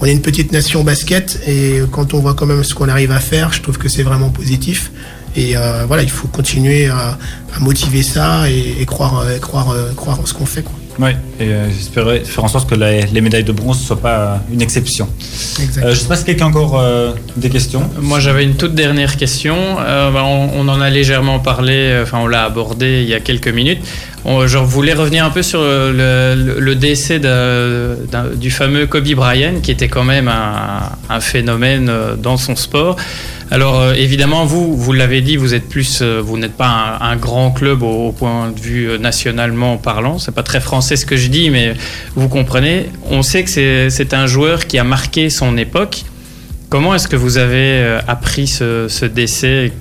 [0.00, 3.12] on est une petite nation basket et quand on voit quand même ce qu'on arrive
[3.12, 4.90] à faire, je trouve que c'est vraiment positif.
[5.36, 7.18] Et euh, voilà, il faut continuer à,
[7.60, 10.64] motiver ça et, croire, euh, croire, euh, croire en ce qu'on fait.
[11.00, 14.00] Oui, et euh, j'espérais faire en sorte que les, les médailles de bronze ne soient
[14.00, 15.08] pas euh, une exception.
[15.60, 17.88] Euh, je ne sais pas si quelqu'un a encore euh, des questions.
[18.00, 19.56] Moi, j'avais une toute dernière question.
[19.78, 23.20] Euh, bah, on, on en a légèrement parlé, enfin, on l'a abordé il y a
[23.20, 23.78] quelques minutes.
[24.24, 25.92] On, je voulais revenir un peu sur le,
[26.36, 27.96] le- le décès de-
[28.34, 32.96] du fameux Kobe Bryant, qui était quand même un, un phénomène dans son sport.
[33.50, 37.16] Alors, euh, évidemment, vous, vous l'avez dit, vous êtes plus, euh, vous n'êtes pas un,
[37.16, 40.18] grand club au, point de vue euh, nationalement parlant.
[40.18, 41.74] C'est pas très français ce que je dis, mais
[42.14, 42.90] vous comprenez.
[43.10, 46.02] On sait que c'est un joueur qui a marqué son époque.
[46.68, 49.72] Comment est-ce que vous avez appris ce, décès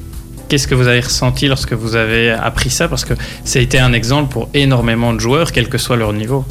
[0.48, 2.88] Qu'est-ce que vous avez ressenti lorsque vous avez appris ça?
[2.88, 6.14] Parce que ça a été un exemple pour énormément de joueurs, quel que soit leur
[6.14, 6.46] niveau.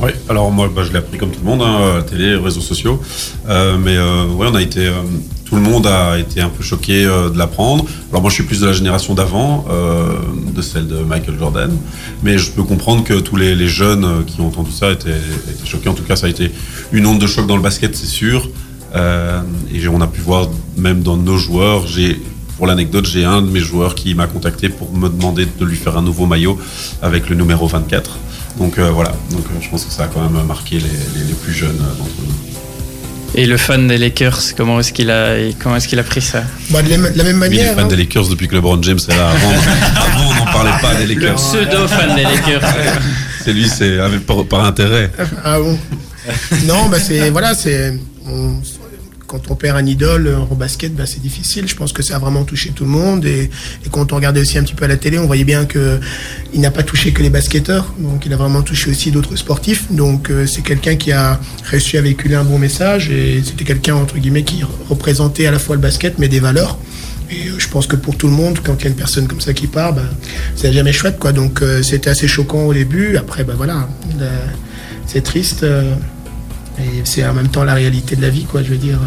[0.00, 3.00] Oui, alors moi, bah, je l'ai appris comme tout le monde, hein, télé, réseaux sociaux.
[3.46, 4.90] Mais euh, on a été,
[5.48, 7.86] tout le monde a été un peu choqué euh, de l'apprendre.
[8.10, 10.12] Alors moi, je suis plus de la génération d'avant, euh,
[10.54, 11.74] de celle de Michael Jordan.
[12.22, 15.14] Mais je peux comprendre que tous les, jeunes euh, qui ont entendu ça étaient,
[15.64, 15.88] choqués.
[15.88, 16.52] En tout cas, ça a été
[16.92, 18.50] une onde de choc dans le basket, c'est sûr.
[18.94, 21.84] Et on a pu voir même dans nos joueurs.
[22.56, 25.76] Pour l'anecdote, j'ai un de mes joueurs qui m'a contacté pour me demander de lui
[25.76, 26.58] faire un nouveau maillot
[27.02, 28.18] avec le numéro 24.
[28.58, 29.12] Donc voilà,
[29.60, 32.57] je pense que ça a quand même marqué les, plus jeunes d'entre nous.
[33.34, 36.42] Et le fan des Lakers, comment est-ce qu'il a, comment est-ce qu'il a pris ça
[36.70, 37.74] Bah, de, la, de la même Lui, il est manière.
[37.74, 37.88] fan hein.
[37.88, 39.28] des Lakers depuis que LeBron James est là.
[39.30, 41.36] Avant, avant, on n'en parlait pas des Le Lakers.
[41.36, 42.62] pseudo fan des Lakers.
[43.44, 45.10] C'est lui, c'est avec- par, par intérêt.
[45.44, 45.78] Ah bon
[46.66, 47.94] Non, bah c'est voilà, c'est
[49.28, 51.68] quand on perd un idole en basket, bah c'est difficile.
[51.68, 53.50] Je pense que ça a vraiment touché tout le monde et,
[53.92, 56.00] quand on regardait aussi un petit peu à la télé, on voyait bien que
[56.54, 59.92] il n'a pas touché que les basketteurs, donc il a vraiment touché aussi d'autres sportifs.
[59.92, 63.96] Donc euh, c'est quelqu'un qui a réussi à véhiculer un bon message et c'était quelqu'un
[63.96, 66.78] entre guillemets qui représentait à la fois le basket mais des valeurs.
[67.30, 69.28] Et euh, je pense que pour tout le monde, quand il y a une personne
[69.28, 70.02] comme ça qui part, bah,
[70.56, 71.20] c'est jamais chouette.
[71.34, 73.18] Donc euh, c'était assez choquant au début.
[73.18, 73.90] Après, bah voilà,
[75.06, 75.66] c'est triste.
[76.80, 78.62] Et c'est en même temps la réalité de la vie, quoi.
[78.62, 78.98] Je veux dire,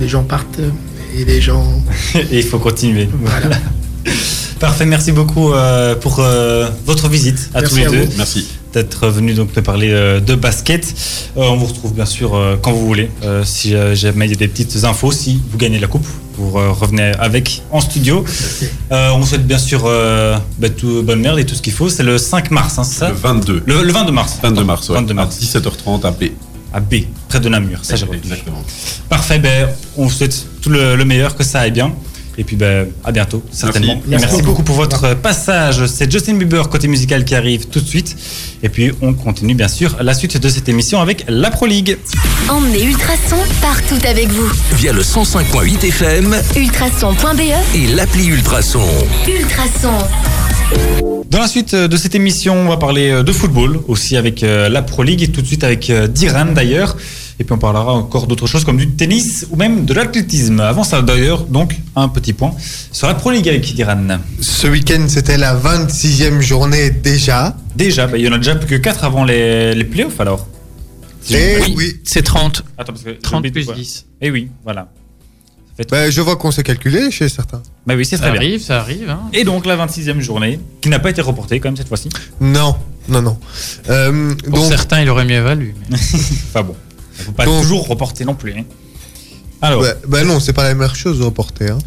[0.00, 0.70] les gens partent euh,
[1.16, 1.64] et les gens.
[2.30, 3.08] Et il faut continuer.
[3.20, 3.56] Voilà.
[4.60, 8.04] Parfait, merci beaucoup euh, pour euh, votre visite à Merci tous les à deux.
[8.04, 8.12] vous.
[8.18, 8.46] Merci.
[8.74, 10.84] D'être venu donc te parler euh, de basket.
[11.36, 13.10] Euh, on vous retrouve bien sûr euh, quand vous voulez.
[13.24, 16.06] Euh, si euh, jamais il y a des petites infos, si vous gagnez la coupe,
[16.36, 18.22] vous euh, revenez avec en studio.
[18.92, 21.72] Euh, on vous souhaite bien sûr euh, bah, tout, bonne merde et tout ce qu'il
[21.72, 21.88] faut.
[21.88, 23.08] C'est le 5 mars, hein, c'est ça?
[23.08, 23.62] Le 22.
[23.64, 24.38] le, le 22 mars.
[24.42, 24.94] 22 mars, ouais.
[24.96, 25.38] 22 mars.
[25.54, 26.24] À 17h30 à B.
[26.72, 26.94] À B,
[27.28, 27.80] près de Namur.
[27.82, 28.06] Ça, j'ai.
[28.12, 28.62] Exactement.
[29.08, 31.92] Parfait, ben, on vous souhaite tout le, le meilleur, que ça aille bien.
[32.38, 33.94] Et puis ben, à bientôt, certainement.
[33.94, 34.06] Merci.
[34.06, 34.62] Et merci, Merci beaucoup beaucoup.
[34.62, 35.84] pour votre passage.
[35.86, 38.16] C'est Justin Bieber côté musical qui arrive tout de suite.
[38.62, 41.98] Et puis on continue bien sûr la suite de cette émission avec la Pro League.
[42.48, 44.48] Emmenez Ultrason partout avec vous.
[44.76, 47.40] Via le 105.8 FM Ultrason.be,
[47.74, 48.80] et l'appli Ultrason.
[49.28, 49.98] Ultrason.
[51.30, 54.82] Dans la suite de cette émission, on va parler de football aussi avec euh, la
[54.82, 56.96] Pro League et tout de suite avec euh, Diran d'ailleurs.
[57.38, 60.60] Et puis on parlera encore d'autres choses comme du tennis ou même de l'athlétisme.
[60.60, 62.52] Avant ça d'ailleurs, donc un petit point
[62.92, 64.18] sur la Pro League avec Diran.
[64.40, 67.56] Ce week-end, c'était la 26e journée déjà.
[67.76, 70.46] Déjà, ben, il y en a déjà plus que 4 avant les, les playoffs alors.
[71.22, 71.64] Si Et pas.
[71.76, 72.64] oui, C'est 30.
[72.76, 73.74] Attends, parce que 30 j'oublie de plus quoi.
[73.74, 74.06] 10.
[74.20, 74.88] Eh oui, voilà.
[75.88, 77.62] Ça bah, je vois qu'on s'est calculé chez certains.
[77.86, 78.40] Bah oui, c'est Ça très bien.
[78.40, 79.08] arrive, ça arrive.
[79.08, 79.22] Hein.
[79.32, 82.08] Et donc la 26e journée, qui n'a pas été reportée quand même cette fois-ci.
[82.40, 82.76] Non,
[83.08, 83.38] non, non.
[83.88, 85.74] Euh, Pour donc, certains, il aurait mieux valu.
[85.90, 85.96] mais-
[86.50, 86.76] Enfin bon,
[87.18, 88.52] il faut pas Donc- toujours reporter non plus.
[88.52, 88.64] hein.
[89.62, 91.70] Alors, bah, bah non, c'est pas la meilleure chose de reporter.
[91.70, 91.78] Hein.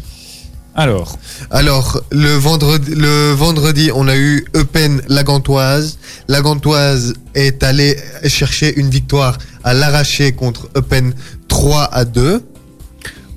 [0.76, 1.18] alors,
[1.50, 5.98] Alors, le vendredi, le vendredi, on a eu Eupen Lagantoise.
[6.28, 11.14] Lagantoise est allé chercher une victoire à l'arraché contre Eupen
[11.48, 12.42] 3 à 2.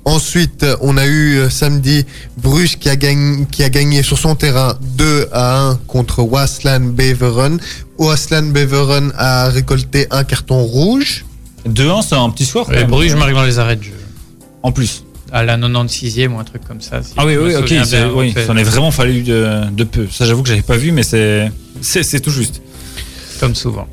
[0.08, 2.06] Ensuite, on a eu euh, samedi
[2.38, 6.80] Bruges qui a, gagné, qui a gagné sur son terrain 2 à 1 contre Waslan
[6.80, 7.58] Beveren.
[7.98, 11.26] Waslan Beveren a récolté un carton rouge.
[11.68, 12.64] 2-1, c'est un petit score.
[12.64, 12.84] quand Et.
[12.84, 13.92] Bruges marque dans les arrêts de jeu.
[14.62, 15.04] En plus.
[15.30, 17.02] À la 96e ou un truc comme ça.
[17.02, 17.70] si Ah oui, oui, ok.
[18.14, 18.46] oui, fait.
[18.46, 20.06] ça en est vraiment fallu de, de peu.
[20.10, 21.50] Ça, j'avoue que j'avais pas vu, mais c'est,
[22.22, 22.62] tout juste.
[23.40, 23.86] Comme souvent.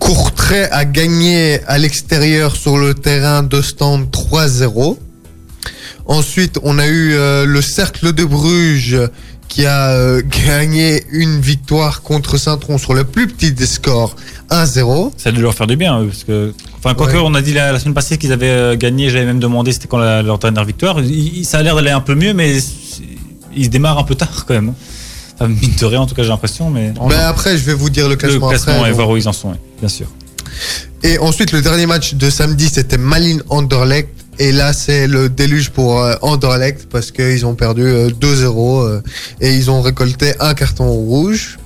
[0.00, 4.96] Courtrai a gagné à l'extérieur sur le terrain de stand 3-0.
[6.14, 8.98] Ensuite, on a eu euh, le Cercle de Bruges
[9.46, 14.16] qui a euh, gagné une victoire contre Saint-Tron sur le plus petit des scores
[14.50, 15.12] 1-0.
[15.16, 16.52] Ça a dû leur faire du bien, eux, parce que.
[16.78, 17.22] Enfin, quoique, Ouais.
[17.24, 19.86] on a dit la, la semaine passée qu'ils avaient euh, gagné, j'avais même demandé c'était
[19.86, 20.98] quand la- leur dernière victoire.
[21.00, 22.58] Il- ça a l'air d'aller un peu mieux, mais
[23.54, 24.74] ils se démarrent un peu tard quand même.
[25.36, 26.92] Enfin, mine de rien, en tout cas, j'ai l'impression, mais.
[27.08, 28.90] Ben après, je vais vous dire le le classement, classement après.
[28.90, 30.08] et voir où ils en sont, bien sûr.
[31.04, 34.08] Et ensuite, le dernier match de samedi, c'était Malines Anderlecht.
[34.42, 39.00] Et là, c'est le déluge pour euh, Anderlecht parce qu'ils ont perdu euh, 2-0 euh,
[39.42, 41.58] et ils ont récolté un carton rouge.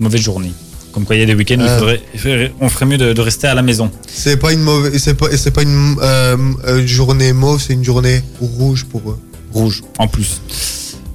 [0.00, 0.52] Mauvaise journée.
[0.92, 1.96] Comme quoi, il y a des week-ends où Euh.
[2.14, 3.90] il faudrait- on ferait mieux de, de rester à la maison.
[4.06, 8.22] C'est pas une mauvaise, c'est pas, pas une euh, euh, journée mauve, c'est une journée
[8.40, 9.18] rouge pour eux.
[9.52, 10.40] Rouge, en plus.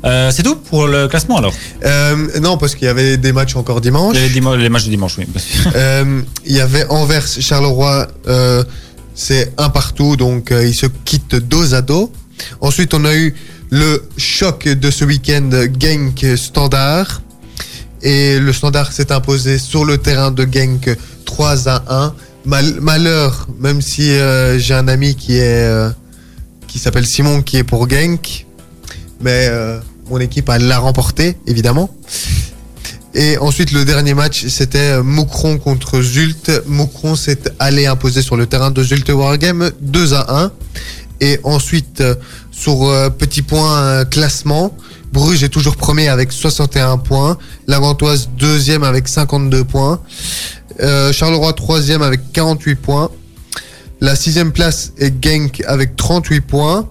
[0.06, 1.54] Euh, c'est tout pour le classement alors
[1.86, 4.16] Euh, non, parce qu'il y avait des matchs encore dimanche.
[4.16, 5.26] les, matchs de dimanche, oui.
[5.76, 8.64] Euh, il y avait Anvers, Charleroi, euh,
[9.16, 12.12] c'est un partout, donc euh, ils se quittent dos à dos.
[12.62, 13.34] Ensuite, on a eu
[13.70, 17.22] le choc de ce week-end, Genk Standard.
[18.02, 20.90] Et le Standard s'est imposé sur le terrain de Genk
[21.26, 22.16] 3 à 1.
[22.46, 25.92] Mal- malheur, même si euh, j'ai un ami euh,
[26.68, 28.48] qui s'appelle Simon, qui est pour Genk,
[29.22, 29.48] mais
[30.10, 31.94] mon équipe l'a remporté, évidemment.
[33.14, 36.50] Et ensuite, le dernier match, c'était euh, Moucron contre Zult.
[36.66, 40.52] Moucron s'est allé imposer sur le terrain de Zult Wargame 2 à 1.
[41.20, 42.16] Et ensuite, euh,
[42.52, 44.76] sur euh, petit point classement,
[45.12, 47.38] Bruges est toujours premier avec 61 points.
[47.68, 50.00] Lavantoise deuxième avec 52 points.
[51.12, 53.12] Charleroi troisième avec 48 points.
[54.00, 56.90] La sixième place est Genk avec 38 points.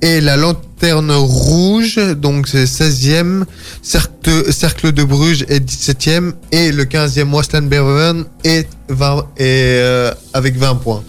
[0.00, 0.38] Et la
[0.80, 3.44] lanterne rouge, donc c'est 16e.
[3.82, 6.32] Cercle, Cercle de Bruges est 17e.
[6.52, 11.02] Et le 15e Westland Beveren est, 20, est euh, avec 20 points.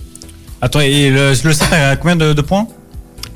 [0.61, 2.67] Attends, et le, le cercle a combien de, de points?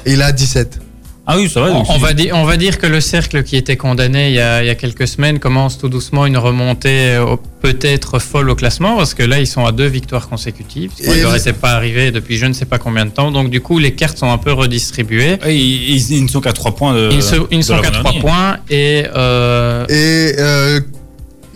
[0.06, 0.80] Il a 17.
[1.28, 1.72] Ah oui, ça va.
[1.72, 4.28] On, donc on c'est- va dire, on va dire que le cercle qui était condamné
[4.30, 8.20] il y a, il y a quelques semaines commence tout doucement une remontée euh, peut-être
[8.20, 10.92] folle au classement parce que là ils sont à deux victoires consécutives.
[10.96, 13.32] Ce qui leur était pas arrivé depuis je ne sais pas combien de temps.
[13.32, 15.38] Donc du coup les cartes sont un peu redistribuées.
[15.44, 17.10] Ouais, ils, ne sont qu'à 3 points de.
[17.12, 17.90] Ils, se- ils ne de sont qu'à.
[17.92, 20.80] 3 points et euh, Et euh,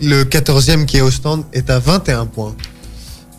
[0.02, 2.56] le 14e qui est au stand est à 21 points.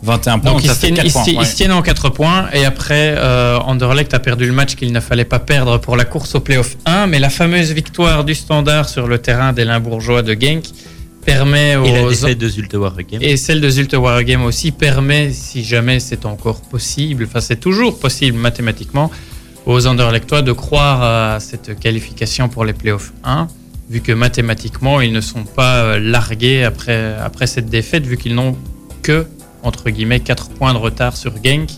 [0.02, 1.22] 21 points, donc donc ils ça se, fait tiennent, 4 ils se points.
[1.24, 1.42] tiennent- ouais.
[1.44, 4.92] ils se tiennent en 4 points et après euh, Anderlecht a perdu le match qu'il
[4.92, 8.34] ne fallait pas perdre pour la course au playoff 1 mais la fameuse victoire du
[8.34, 10.64] standard sur le terrain des Limbourgeois de Genk
[11.24, 13.22] permet aux Et la défaite de Zulte Waregem.
[13.22, 18.00] Et celle de Zulte Waregem aussi permet, si jamais c'est encore possible, enfin c'est toujours
[18.00, 19.08] possible mathématiquement,
[19.66, 21.02] aux Anderlechtois de croire
[21.34, 23.46] à cette qualification pour les playoffs 1,
[23.88, 28.34] vu que mathématiquement ils ne sont pas euh, largués après, après cette défaite, vu qu'ils
[28.34, 28.56] n'ont
[29.02, 29.24] que,
[29.62, 31.70] entre guillemets, 4 points de retard sur Genk,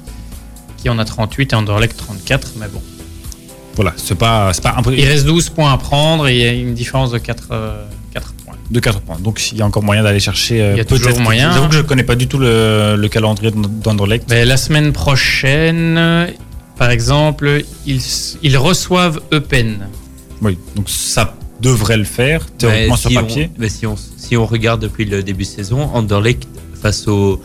[0.76, 2.82] qui en a 38 et Anderlecht 34, mais bon.
[3.76, 5.02] Voilà, c'est pas, c'est pas Il impossible.
[5.08, 8.32] reste 12 points à prendre et il y a une différence de 4, euh, 4
[8.44, 8.54] points.
[8.70, 9.16] De 4 points.
[9.18, 10.62] Donc il y a encore moyen d'aller chercher.
[10.62, 11.52] euh, Il y a toujours moyen.
[11.52, 14.26] J'avoue que je connais pas du tout le, le calendrier d'Anderlecht.
[14.30, 16.28] Mais la semaine prochaine,
[16.78, 18.00] par exemple, ils,
[18.42, 19.88] ils reçoivent Eupen.
[20.40, 23.50] Oui, donc ça devrait le faire, théoriquement Mais sur si papier.
[23.56, 26.46] On, mais si on, si on regarde depuis le début de saison, Anderlecht,
[26.80, 27.40] face aux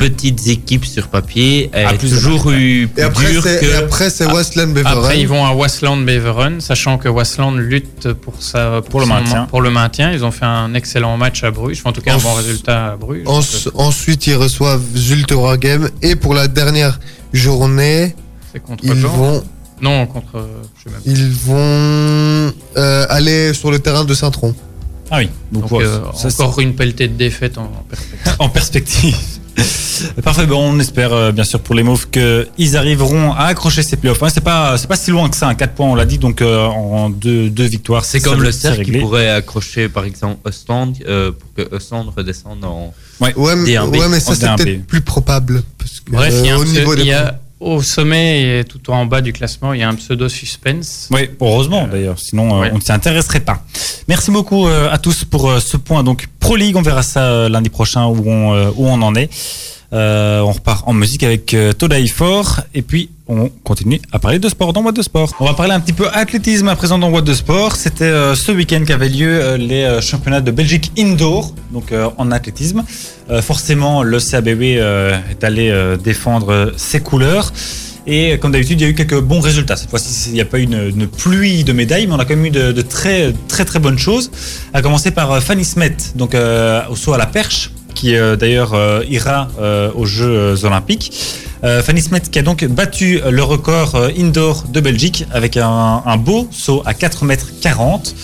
[0.00, 3.66] petites équipes sur papier, a Ah, plus toujours eu Et plus après, dur c'est, que...
[3.66, 4.98] et après, c'est Westland Beveren.
[4.98, 9.12] Après, ils vont à Wasland Beveren, sachant que Wasland lutte pour, sa, Pour le son-
[9.12, 9.44] maintien.
[9.46, 10.12] pour le maintien.
[10.12, 12.96] Ils ont fait un excellent match à Bruges, en tout cas un bon résultat à
[12.96, 13.24] Bruges.
[13.26, 13.40] En-
[13.74, 15.90] ensuite, ils reçoivent Zulte Waregem.
[16.02, 16.98] Et pour la dernière
[17.32, 18.14] journée,
[18.52, 19.44] C'est contre ils vont,
[19.82, 20.36] Non, contre.
[20.36, 20.46] euh,
[20.78, 21.10] je sais même pas.
[21.10, 24.54] ils vont euh, aller sur le terrain de Saint-Tron.
[25.12, 28.34] Ah oui, donc, Donc, ouais, euh, ça, encore une pelletée de défaites en perspective.
[28.38, 29.16] en perspective.
[30.24, 33.96] Parfait, bon, on espère euh, bien sûr pour les Mauves qu'ils arriveront à accrocher ces
[33.96, 34.22] playoffs.
[34.22, 36.42] Hein, c'est pas, c'est pas si loin que ça, 4 points on l'a dit, donc
[36.42, 38.04] euh, en deux, deux victoires.
[38.04, 42.64] C'est comme le cercle qui pourrait accrocher par exemple Ostend euh, pour que Ostend redescende
[42.64, 42.94] en...
[43.20, 43.98] Ouais, mais, D1B.
[43.98, 44.56] ouais, mais ça, c'est D1B.
[44.56, 45.62] peut-être plus probable.
[45.78, 48.60] Parce que, Bref, il y a un au niveau il y des a, au sommet
[48.60, 51.08] et tout en bas du classement, il y a un pseudo suspense.
[51.10, 52.70] Oui, heureusement d'ailleurs, sinon euh, Ouais.
[52.72, 53.62] on ne s'y intéresserait pas.
[54.08, 56.02] Merci beaucoup euh, à tous pour euh, ce point.
[56.02, 59.14] Donc Pro League, on verra ça euh, lundi prochain où on, euh, où on en
[59.14, 59.28] est.
[59.92, 64.38] Euh, on repart en musique avec euh, Today Fort et puis on continue à parler
[64.38, 65.34] de sport dans What de Sport.
[65.40, 67.74] On va parler un petit peu athlétisme à présent dans What de Sport.
[67.74, 72.84] C'était euh, ce week-end qu'avaient lieu euh, les championnats de Belgique indoor, donc en athlétisme.
[73.42, 77.52] Forcément, le CABB est allé défendre ses couleurs.
[78.06, 79.76] Et comme d'habitude, il y a eu quelques bons résultats.
[79.76, 82.34] Cette fois-ci, il n'y a pas eu une, pluie de médailles, mais on a quand
[82.34, 84.32] même eu de, très, très, très bonnes choses.
[84.74, 89.02] À commencer par Fanny Smet, donc au saut à la perche, qui euh, d'ailleurs euh,
[89.08, 91.12] ira euh, aux Jeux Olympiques.
[91.62, 96.82] Fanny Smet qui a donc battu le record indoor de Belgique avec un, beau saut
[96.86, 98.14] à 4 mètres 40.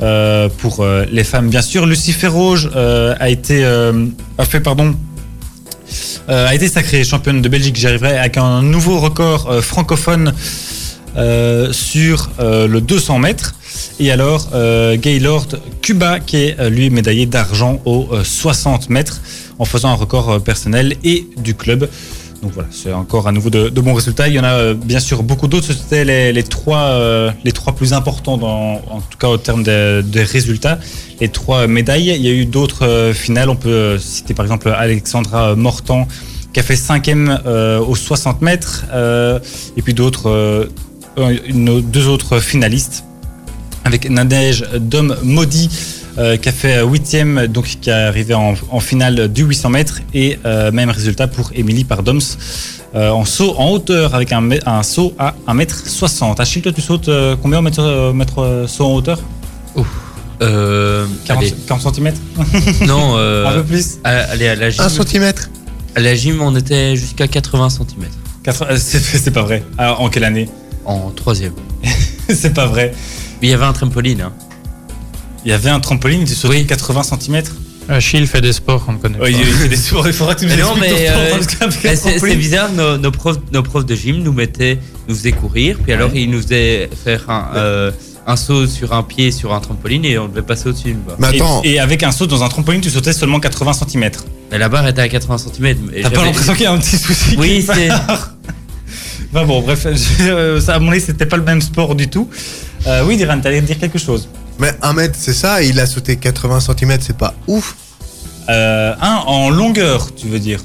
[0.00, 1.84] Euh, pour les femmes, bien sûr.
[1.84, 4.94] Lucie Ferroge euh, a été a fait pardon
[6.26, 7.76] a été sacrée championne de Belgique.
[7.76, 10.32] J'arriverai avec un nouveau record francophone
[11.16, 13.54] euh, sur euh, le 200 mètres.
[13.98, 15.48] Et alors, euh, Gaylord
[15.82, 19.20] Cuba, qui est lui médaillé d'argent aux euh, 60 mètres,
[19.58, 21.88] en faisant un record personnel et du club.
[22.42, 24.28] Donc voilà, c'est encore à nouveau de, bons résultats.
[24.28, 25.72] Il y en a bien sûr beaucoup d'autres.
[25.72, 30.78] C'était les, les trois, les trois plus importants, en tout cas au terme des, résultats.
[31.20, 32.14] Les trois médailles.
[32.16, 33.50] Il y a eu d'autres finales.
[33.50, 36.08] On peut citer par exemple Alexandra Mortan
[36.54, 37.38] qui a fait cinquième
[37.86, 38.86] aux 60 mètres.
[39.76, 40.70] et puis d'autres,
[41.16, 43.04] une- deux autres finalistes
[43.84, 45.70] avec Nadège Dom Maudit
[46.18, 50.00] euh, qui a fait huitième, donc qui est arrivé en, en finale du 800 mètres
[50.12, 52.18] et euh, même résultat pour Émilie Pardoms
[52.94, 56.40] euh, en saut en hauteur avec un, saut à 1m60.
[56.40, 59.18] Achille, toi tu sautes euh, combien au mètre, euh, mètre, euh, saut en hauteur?
[60.42, 61.54] Euh, 40, allez.
[61.66, 62.12] 40 cm
[62.86, 64.82] Non, euh, Un peu plus à- allez, à la gym.
[64.84, 65.50] Un centimètre.
[65.94, 67.86] À la gym, on était jusqu'à 80 cm.
[68.48, 69.62] Euh, C'est c'est pas vrai.
[69.76, 70.48] Alors, en quelle année?
[70.90, 71.52] En troisième.
[72.28, 72.92] C'est pas vrai.
[73.40, 74.22] Mais il y avait un trampoline.
[74.22, 74.32] Hein.
[75.44, 76.66] Il y avait un trampoline, tu sautais Oui.
[76.66, 77.42] 80 cm
[77.88, 79.30] Achille fait des sports ne connaît pas.
[79.30, 81.38] il, fait des sports, il faudra que tu me non, mais, euh,
[81.82, 85.78] Mais c'est bizarre, nos, nos profs, nos profs de gym nous mettaient, nous faisaient courir,
[85.82, 87.90] puis alors ils nous faisaient faire un, euh,
[88.28, 90.96] un saut sur un pied sur un trampoline et on devait passer au-dessus
[91.64, 94.10] Et, et avec un saut dans un trampoline, tu sautais seulement 80 cm.
[94.52, 95.76] Mais la barre était à 80 cm.
[96.02, 97.88] T'as pas l'impression qu'il y a un petit souci Oui, c'est.
[99.32, 102.08] Enfin bon, bref, je- euh, ça, à mon avis, c'était pas le même sport du
[102.08, 102.28] tout.
[102.86, 104.28] Euh, oui, Diran, t'allais dire quelque chose.
[104.58, 105.62] mais un mètre, c'est ça.
[105.62, 107.76] Il a sauté 80 cm, c'est pas ouf.
[108.48, 110.60] Euh, un, en longueur, tu veux dire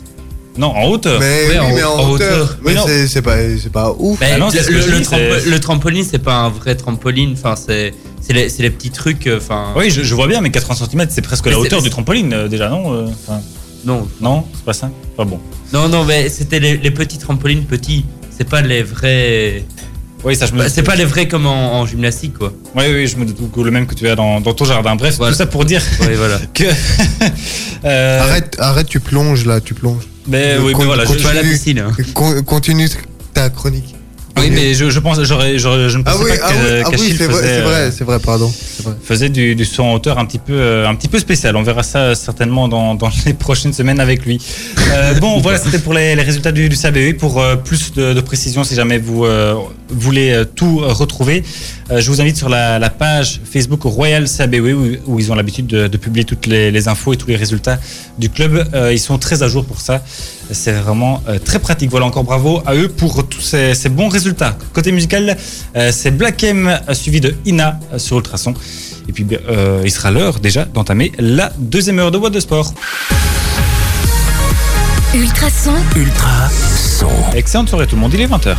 [0.58, 1.20] Non, en hauteur.
[1.20, 2.44] Mais Ouais, oui, en- mais en, en hauteur.
[2.44, 2.58] hauteur.
[2.64, 4.18] Mais c'est pas, c'est pas ouf.
[4.22, 7.34] Ah non, le, ce trampo- trampoline, c'est pas un vrai trampoline.
[7.38, 9.28] Enfin, c'est c'est les, c'est les petits trucs.
[9.28, 11.82] euh, Enfin, Oui, je, je vois bien, mais 80 cm, c'est presque Mais la hauteur
[11.84, 13.40] du trampoline, euh, déjà, non euh, enfin,
[13.86, 15.40] non, Non, c'est pas ça Pas bon.
[15.74, 18.04] non, non, mais c'était les, les petits trampolines petits.
[18.38, 19.64] C'est pas les vrais.
[20.24, 22.52] Oui, ça, je me bah, c'est pas les vrais comme en, en gymnastique, quoi.
[22.76, 24.96] Oui, oui, je me doute que le même que tu as dans, dans ton jardin.
[24.96, 25.34] Bref, Voilà.
[25.34, 26.40] tout ça pour dire voilà.
[26.54, 26.64] que.
[27.86, 30.04] euh, Arrête, arrête, tu plonges là, tu plonges.
[30.28, 31.24] Mais oui, mais voilà, je, continue.
[31.26, 31.80] Pas à la piscine.
[31.80, 31.92] hein.
[32.14, 32.90] Con- continue
[33.34, 33.96] ta chronique.
[34.38, 35.68] Oui, mais je, je pense, j'aurais, je
[35.98, 38.20] ne Ah pensais oui, pas ah que- ah oui, c'est vrai, euh, vrai, c'est vrai,
[38.20, 38.52] pardon.
[38.84, 38.94] vrai.
[39.04, 41.56] faisait du, du son en hauteur un petit peu, euh, un petit peu spécial.
[41.56, 44.40] On verra ça certainement dans, dans les prochaines semaines avec lui.
[44.92, 47.14] Euh, bon, voilà, c'était pour les, les résultats du, du SABE.
[47.18, 49.56] Pour euh, plus de, de précision, si jamais vous euh,
[49.90, 51.44] voulez tout retrouver,
[51.96, 55.68] je vous invite sur la, la page Facebook Royal SABE où, où ils ont l'habitude
[55.68, 57.80] de, de publier toutes les, les infos et tous les résultats
[58.20, 58.68] du club.
[58.92, 60.04] Ils sont très à jour pour ça.
[60.52, 61.90] C'est vraiment euh, très pratique.
[61.90, 64.58] Voilà, encore bravo à eux pour tous ces, ces bons résultats.
[64.74, 65.38] Côté musical,
[65.76, 68.54] euh, c'est Black M suivi de Ina euh, sur Ultrason.
[69.08, 72.74] Et puis, euh, il sera l'heure déjà d'entamer la deuxième heure de Boîte de Sport.
[75.14, 77.08] Ultrason, Ultra son.
[77.36, 78.56] Excellente soirée tout le monde, il est 20h.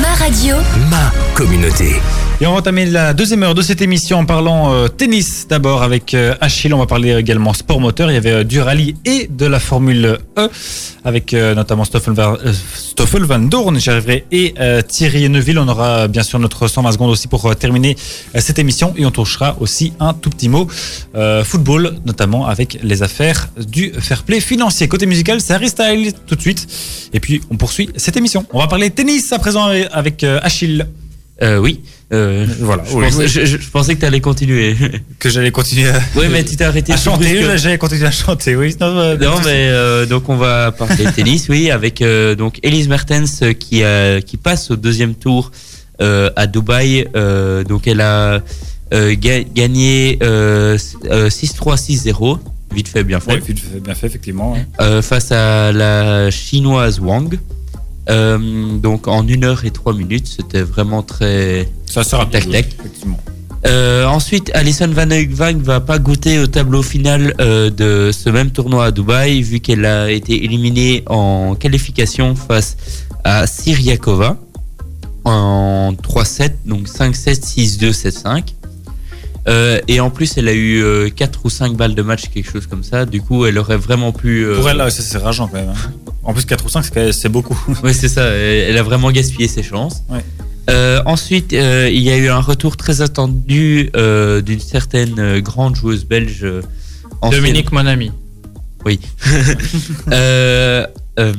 [0.00, 0.56] ma radio,
[0.90, 2.00] Ma communauté.
[2.40, 5.82] Et on va entamer la deuxième heure de cette émission en parlant euh, tennis d'abord
[5.82, 6.72] avec euh, Achille.
[6.72, 8.12] On va parler également sport moteur.
[8.12, 10.48] Il y avait euh, du rallye et de la Formule E
[11.04, 12.36] avec notamment Stoffel Van,
[12.74, 14.54] Stoffel Van Dorn, j'y arriverai, et
[14.86, 15.58] Thierry Neuville.
[15.58, 17.96] On aura bien sûr notre 120 secondes aussi pour terminer
[18.34, 20.68] cette émission et on touchera aussi un tout petit mot
[21.44, 24.86] football, notamment avec les affaires du fair play financier.
[24.86, 26.66] Côté musical, c'est Harry tout de suite.
[27.14, 28.44] Et puis on poursuit cette émission.
[28.52, 30.86] On va parler tennis à présent avec Achille.
[31.42, 31.80] Euh, oui.
[32.12, 33.04] Euh, Voilà, Je, oui.
[33.04, 34.74] pensais, je- pensais que tu allais continuer.
[35.18, 36.00] Que j'allais continuer à...
[36.16, 38.74] oui, mais tu t'es arrêté À chanter, là, j'allais continuer à chanter, oui.
[38.80, 42.88] Non, euh, Non, mais euh, donc on va parler tennis, oui, avec euh, donc Elise
[42.88, 43.82] Mertens euh, qui
[44.26, 45.52] qui passe au deuxième tour
[46.00, 47.06] euh, à Dubaï.
[47.14, 48.42] Euh, donc elle a
[48.94, 50.78] euh, ga- gagné euh,
[51.10, 52.38] euh, 6-3, 6-0,
[52.74, 54.56] vite fait, bien fait, Ouais, fait- bien fait, effectivement.
[54.80, 57.38] euh, face à la chinoise Wang.
[58.10, 62.66] Euh, donc en 1 heure et 3 minutes, c'était vraiment très Ça sera Tac, tac.
[62.78, 63.18] effectivement.
[63.66, 68.50] Euh, ensuite, Alison Van Uyghvang va pas goûter au tableau final euh, de ce même
[68.50, 72.76] tournoi à Dubaï, vu qu'elle a été éliminée en qualification face
[73.24, 74.36] à Syriakova
[75.24, 78.42] en 3-7, donc 5-7, 6-2, 7-5.
[79.48, 82.66] Euh, et en plus, elle a eu 4 ou 5 balles de match, quelque chose
[82.66, 83.06] comme ça.
[83.06, 84.44] Du coup, elle aurait vraiment pu.
[84.44, 85.70] euh, Pour elle, là, ça, c'est rageant quand même.
[85.70, 85.90] hein.
[86.22, 87.58] En plus, 4 ou 5, c'est beaucoup.
[87.82, 88.24] Oui, c'est ça.
[88.26, 90.02] Elle a vraiment gaspillé ses chances.
[90.10, 90.20] Ouais.
[90.68, 95.40] Euh, ensuite, euh, il y a eu un retour très attendu euh, d'une certaine euh,
[95.40, 96.40] grande joueuse belge.
[96.42, 96.60] euh,
[97.22, 98.12] ancienne- Dominique, mon ami.
[98.84, 99.00] Oui.
[100.12, 100.86] Euh,
[101.18, 101.32] euh,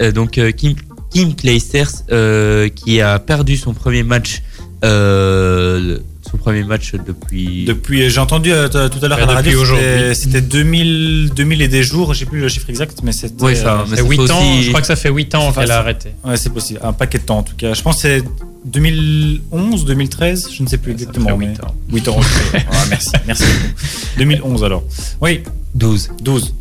[0.00, 0.74] euh, donc euh, Kim,
[1.10, 4.42] Kim Clijsters euh, qui a perdu son premier match.
[4.84, 5.98] euh,
[6.30, 7.64] son premier match depuis.
[7.64, 10.14] Depuis, euh, j'ai entendu euh, tout à l'heure Ouais, à la radio, c'était- aujourd'hui.
[10.14, 13.42] c'était 2000, 2000 et des jours, j'ai plus le chiffre exact, mais c'était.
[13.42, 15.34] Oui, euh, mais C'est ça 8 fait ans, aussi- je crois que ça fait 8
[15.34, 16.10] ans qu'elle ça- a arrêté.
[16.24, 16.80] ouais, c'est possible.
[16.82, 17.72] Un paquet de temps en tout cas.
[17.74, 18.22] Je pense que c'est
[18.64, 21.28] 2011, 2013, je ne sais plus Ça exactement.
[21.30, 21.74] fait mais- 8 ans.
[21.92, 22.16] 8 ans.
[22.18, 22.60] ok.
[22.70, 23.84] Ah, merci, merci beaucoup.
[24.18, 24.84] 2011 alors.
[25.20, 25.40] Oui,
[25.74, 26.10] 12.
[26.22, 26.54] 12.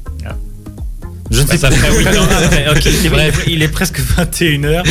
[1.30, 1.76] Je ne Bah, sais ça pas.
[1.76, 2.70] fait huit ans après.
[2.70, 4.82] Ok, il est- il est presque 21h.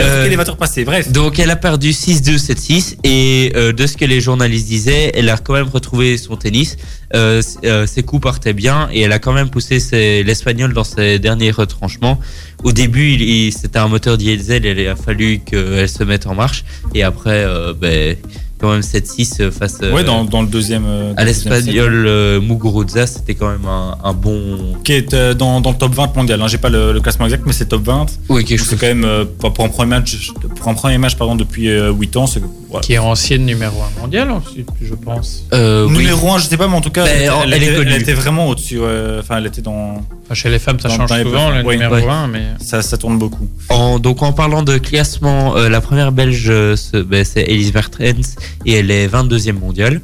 [0.00, 0.84] Il a Euh, passé.
[0.84, 1.10] Bref.
[1.12, 5.28] Donc elle a perdu 6-2, 7-6 et euh, de ce que les journalistes disaient, elle
[5.28, 6.76] a quand même retrouvé son tennis.
[7.14, 11.18] Euh, euh, ses coups partaient bien et elle a quand même poussé l'espagnol dans ses
[11.18, 12.20] derniers retranchements.
[12.62, 16.34] Au début, il, il- c'était un moteur diesel, il a fallu qu'elle se mette en
[16.34, 18.16] marche et après, euh, ben,
[18.60, 20.84] quand même 7-6 face euh, Ouais, dans, dans le deuxième.
[20.86, 24.74] euh, dans à l'espagnol euh, Muguruza, c'était quand même un, un bon.
[24.84, 26.40] Qui est euh, dans, dans le top 20 mondial.
[26.42, 26.46] Hein.
[26.48, 28.06] J'ai pas le, le classement exact, mais c'est top 20.
[28.28, 31.34] Oui, quelque C'est quand même euh, pour un premier match, pour un premier match pardon
[31.36, 32.26] depuis euh, 8 ans.
[32.26, 32.82] C'est voilà.
[32.84, 35.44] Qui est ancienne numéro 1 mondial ensuite, je pense.
[35.52, 35.98] Euh, oui.
[35.98, 37.76] numéro 1, je sais pas, mais en tout cas, Ben, elle, elle elle est était,
[37.76, 37.90] connue.
[37.94, 38.78] elle était vraiment au-dessus.
[38.78, 39.16] ouais.
[39.20, 40.02] Enfin, elle était dans.
[40.30, 41.64] Enfin, chez les femmes, ça Dans- change souvent, le.
[41.64, 42.06] Oui, numéro ouais.
[42.08, 43.48] 1, mais Ça, ça tourne beaucoup.
[43.68, 48.36] En- donc en parlant de classement, euh, la première belge, euh, ben, c'est Elise Mertens
[48.64, 50.00] et elle est 22e mondiale.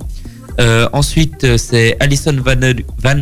[0.58, 2.56] Euh, ensuite, c'est Alison Van,
[3.04, 3.20] Van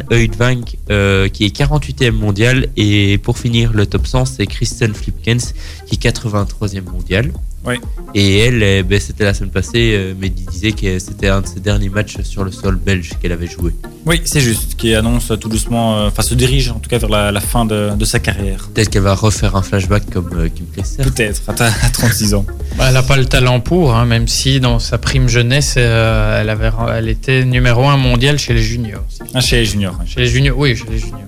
[0.91, 2.69] euh, qui est 48e mondiale.
[2.79, 5.53] Et pour finir le top 100, c'est Kristen Flipkens
[5.87, 7.33] qui est 83e mondiale.
[7.67, 7.81] Ouais.
[8.15, 11.47] Et elle, eh ben, c'était la semaine passée, euh, Mehdi disait que c'était un de
[11.47, 13.73] ses derniers matchs sur le sol belge qu'elle avait joué.
[14.07, 14.75] Oui, c'est juste.
[14.77, 17.65] Qui annonce tout doucement, euh, enfin se dirige en tout cas vers la, la fin
[17.65, 18.69] de, de sa carrière.
[18.75, 21.07] Peut-être qu'elle va refaire un flashback comme euh, Kim Clijsters.
[21.07, 22.45] Peut-être, à, ta- à 36 ans.
[22.77, 26.41] bah, elle n'a pas le talent pour, hein, même si dans sa prime jeunesse, euh,
[26.43, 29.05] elle, avait, elle était numéro 1 mondial chez les juniors.
[29.33, 29.99] Ah, chez les juniors.
[30.07, 31.21] Chez les juniors, oui, chez les juniors.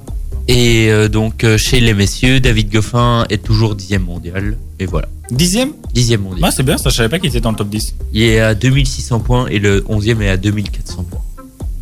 [0.49, 4.57] Et euh, donc euh, chez les messieurs, David Goffin est toujours dixième mondial.
[4.79, 5.09] Et voilà.
[5.31, 6.45] Dixième Dixième mondial.
[6.45, 7.95] Ah, c'est bien, ça, je savais pas qu'il était dans le top 10.
[8.13, 11.21] Il est à 2600 points et le onzième est à 2400 points.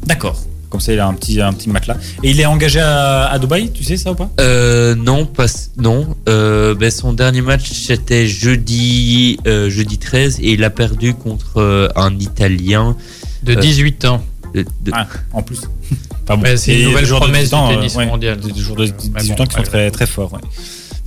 [0.06, 0.40] D'accord.
[0.70, 1.98] Comme ça, il a un petit, un petit matelas.
[2.22, 4.30] Et il est engagé à, à Dubaï, tu sais ça ou pas?
[4.40, 5.46] Euh, non, pas,
[5.76, 6.16] non.
[6.28, 11.92] Euh, ben, son dernier match c'était jeudi, euh, jeudi 13 et il a perdu contre
[11.94, 12.96] un Italien
[13.44, 14.24] De Euh, 18 ans.
[14.62, 15.60] De- Ah, en plus.
[16.26, 16.42] Pas bon.
[16.42, 18.38] Ouais, c'est une nouvelle promesse 18 ans, du tennis euh, ouais, mondial.
[18.38, 20.32] Des joueurs de 18 Mais bon, ans qui sont très, très forts.
[20.32, 20.40] ouais.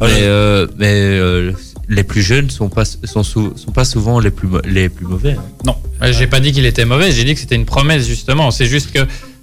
[0.02, 1.52] mais euh, mais, euh,
[1.90, 5.38] les plus jeunes sont pas sont, sou- sont pas souvent les plus les plus mauvais.
[5.66, 5.76] hein.
[6.02, 8.52] Ouais, j'ai pas dit qu'il était mauvais, j'ai dit que c'était une promesse justement.
[8.52, 9.00] C'est juste que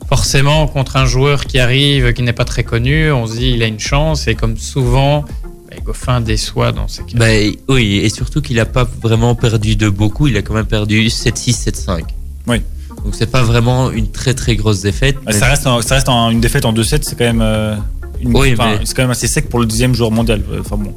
[0.09, 3.63] forcément contre un joueur qui arrive, qui n'est pas très connu, on se dit il
[3.63, 5.25] a une chance et comme souvent,
[5.71, 7.17] bah, Goffin déçoit dans ces cas.
[7.19, 10.29] Ben, oui, et surtout qu'il a pas vraiment perdu de beaucoup.
[10.29, 12.03] Il a quand même perdu 7-6, 7-5.
[12.47, 12.61] Oui.
[13.05, 15.17] Donc c'est pas vraiment une très très grosse défaite.
[15.31, 17.43] Ça reste, en- ça reste en- une défaite en 2-7, c'est quand même.
[17.43, 17.77] euh,
[18.21, 20.43] une- Oui, mais- C'est quand même assez sec pour le deuxième joueur mondial.
[20.51, 20.95] euh, Enfin bon,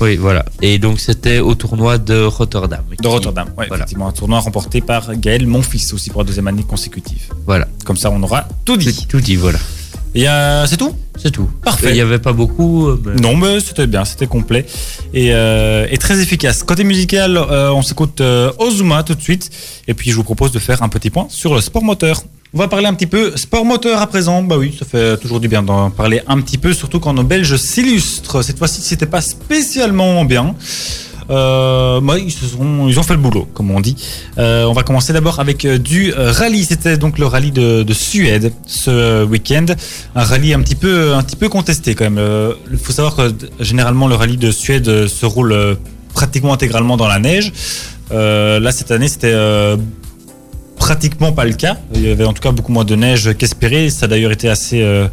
[0.00, 0.44] Oui, voilà.
[0.62, 2.82] Et donc c'était au tournoi de Rotterdam.
[3.02, 3.48] de Rotterdam.
[3.58, 3.82] Ouais, Voilà.
[3.82, 7.24] effectivement, un tournoi remporté par Gaël Monfils aussi pour la deuxième année consécutive.
[7.46, 7.66] Voilà.
[7.84, 9.06] Comme ça, on aura tout Tout, dit.
[9.08, 9.58] tout dit, voilà.
[10.14, 10.94] C'est tout?
[11.20, 11.48] C'est tout.
[11.64, 11.90] Parfait.
[11.90, 12.88] Il y avait pas beaucoup.
[12.88, 14.66] euh, mais- Non, mais c'était bien, c'était complet
[15.14, 16.62] et, euh, et très efficace.
[16.62, 19.50] Côté musical, euh, on s'écoute euh, Ozuma tout de suite.
[19.88, 22.22] Et puis, je vous propose de faire un petit point sur le sport moteur.
[22.54, 24.42] On va parler un petit peu sport moteur à présent.
[24.42, 27.24] Bah oui, ça fait toujours du bien d'en parler un petit peu, surtout quand nos
[27.24, 28.42] Belges s'illustrent.
[28.42, 30.54] Cette fois-ci, c'était pas spécialement bien.
[31.30, 33.96] Euh, bah, ils, se sont, ils ont fait le boulot, comme on dit.
[34.38, 36.64] Euh, on va commencer d'abord avec euh, du rallye.
[36.64, 39.66] C'était donc le rallye de, de Suède ce week-end.
[40.14, 42.18] Un rallye un petit peu, un petit peu contesté quand même.
[42.18, 45.76] Euh, Il faut savoir que euh, généralement le rallye de Suède se roule
[46.14, 47.52] pratiquement intégralement dans la neige.
[48.10, 49.76] Euh, là cette année c'était euh,
[50.78, 51.76] pratiquement pas le cas.
[51.94, 53.90] Il y avait en tout cas beaucoup moins de neige qu'espéré.
[53.90, 55.08] Ça a d'ailleurs été assez, euh,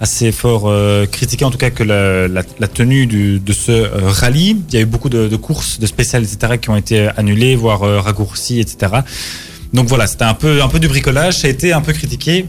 [0.00, 4.56] assez fort euh, critiqué en tout cas que la, tenue de ce euh, rallye.
[4.68, 6.58] Il y a eu beaucoup de, courses, de spéciales, etc.
[6.60, 8.92] qui ont été annulées, voire raccourcies, etc.
[9.72, 11.38] Donc voilà, c'était un peu, un peu du bricolage.
[11.38, 12.46] Ça a été un peu critiqué.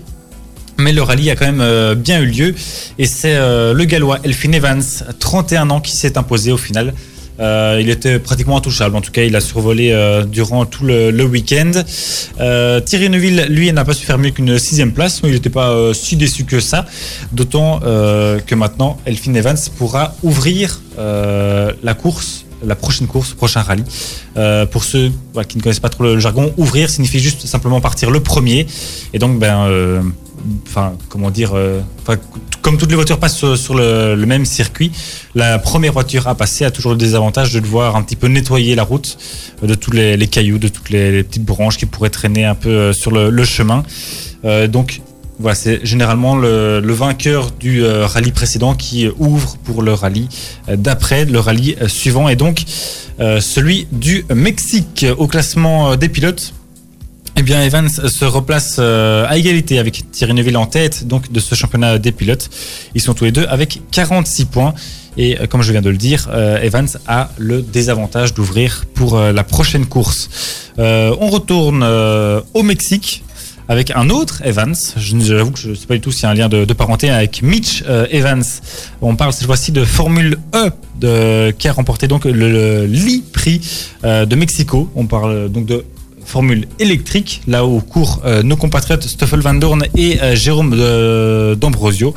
[0.77, 2.55] Mais le rallye a quand même bien eu lieu.
[2.99, 4.83] Et c'est le gallois Elfin Evans,
[5.19, 6.93] 31 ans, qui s'est imposé au final.
[7.39, 8.95] Euh, il était pratiquement intouchable.
[8.95, 11.71] En tout cas, il a survolé euh, durant tout le, week-end.
[12.39, 15.49] Euh, Thierry Neuville, lui, n'a pas su faire mieux qu'une sixième place, mais il n'était
[15.49, 16.85] pas si déçu que ça.
[17.31, 23.83] D'autant que maintenant, Elfin Evans pourra ouvrir la course, la prochaine course, le prochain rallye.
[24.37, 25.11] Euh, pour ceux
[25.47, 28.67] qui ne connaissent pas trop le jargon, ouvrir signifie juste simplement partir le premier.
[29.13, 30.01] Et donc, ben, euh,
[31.09, 31.81] comment dire, euh,
[32.61, 34.91] comme toutes les voitures passent sur, le, même circuit,
[35.33, 38.75] la première voiture à passer a toujours le désavantage de devoir un petit peu nettoyer
[38.75, 39.17] la route
[39.61, 43.11] de tous les, cailloux, de toutes les, petites branches qui pourraient traîner un peu sur
[43.11, 43.83] le, le chemin.
[44.69, 45.01] Donc,
[45.39, 50.29] voilà, c'est généralement le, vainqueur du euh, rallye précédent qui ouvre pour le rallye
[50.69, 52.63] euh, d'après, le rallye euh, suivant, et donc
[53.19, 56.53] euh, celui du Mexique au classement euh, des pilotes.
[57.37, 61.41] Eh bien, Evans se replace euh, à égalité avec Thierry Neuville en tête donc de
[61.41, 62.49] ce championnat des pilotes.
[62.95, 64.73] Ils sont tous les deux avec 46 points.
[65.17, 69.17] Et euh, comme je viens de le dire, euh, Evans a le désavantage d'ouvrir pour
[69.17, 70.29] euh, la prochaine course.
[70.79, 73.24] Euh, on retourne euh, au Mexique
[73.67, 74.75] avec un autre Evans.
[74.97, 76.73] J'avoue que je ne sais pas du tout s'il y a un lien de, de
[76.73, 78.43] parenté avec Mitch euh, Evans.
[79.01, 83.23] On parle cette fois-ci de Formule E de, qui a remporté donc le, le Lee
[83.33, 83.61] Prix
[84.03, 84.89] euh, de Mexico.
[84.95, 85.85] On parle donc de
[86.25, 91.55] formule électrique, là où courent euh, nos compatriotes Stoffel Van Dorn et euh, Jérôme euh,
[91.55, 92.13] D'Ambrosio.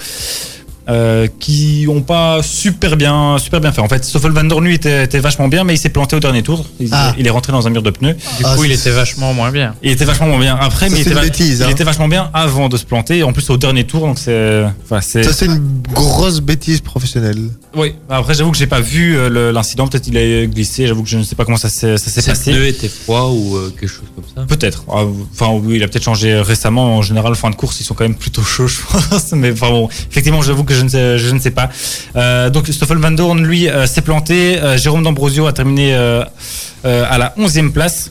[0.88, 3.80] Euh, qui ont pas super bien super bien fait.
[3.80, 6.42] En fait, Stoffel Van lui était, était vachement bien, mais il s'est planté au dernier
[6.42, 6.64] tour.
[6.80, 7.14] Il, Ah.
[7.18, 8.14] il est rentré dans un mur de pneus.
[8.14, 9.74] Du Ah, coup, il était vachement moins bien.
[9.82, 11.68] Il était vachement moins bien après, Ça, mais il c'est était, va- bêtise, il hein.
[11.70, 13.22] était vachement bien avant de se planter.
[13.22, 15.00] En plus, au dernier tour, donc c'est, enfin.
[15.00, 15.62] Ça, c'est une
[15.92, 17.38] grosse bêtise professionnelle.
[17.76, 17.94] Oui.
[18.08, 19.86] Après, j'avoue que j'ai pas vu euh, le- l'incident.
[19.88, 20.86] Peut-être il a glissé.
[20.86, 22.52] J'avoue que je ne sais pas comment ça s'est, passé.
[22.52, 24.42] pneus étaient froids ou euh, quelque chose comme ça.
[24.46, 24.84] Peut-être.
[24.90, 26.96] Ah, Enfin, oui, il a peut-être changé récemment.
[26.96, 29.32] En général, fin de course, ils sont quand même plutôt chauds, je pense.
[29.32, 31.68] Mais enfin bon, effectivement, j'avoue que je ne sais, pas.
[32.16, 34.58] Euh, donc, Stoffel Van Dorn, lui, euh, s'est planté.
[34.58, 38.10] Euh, Jérôme D'Ambrosio a terminé à la 11e place.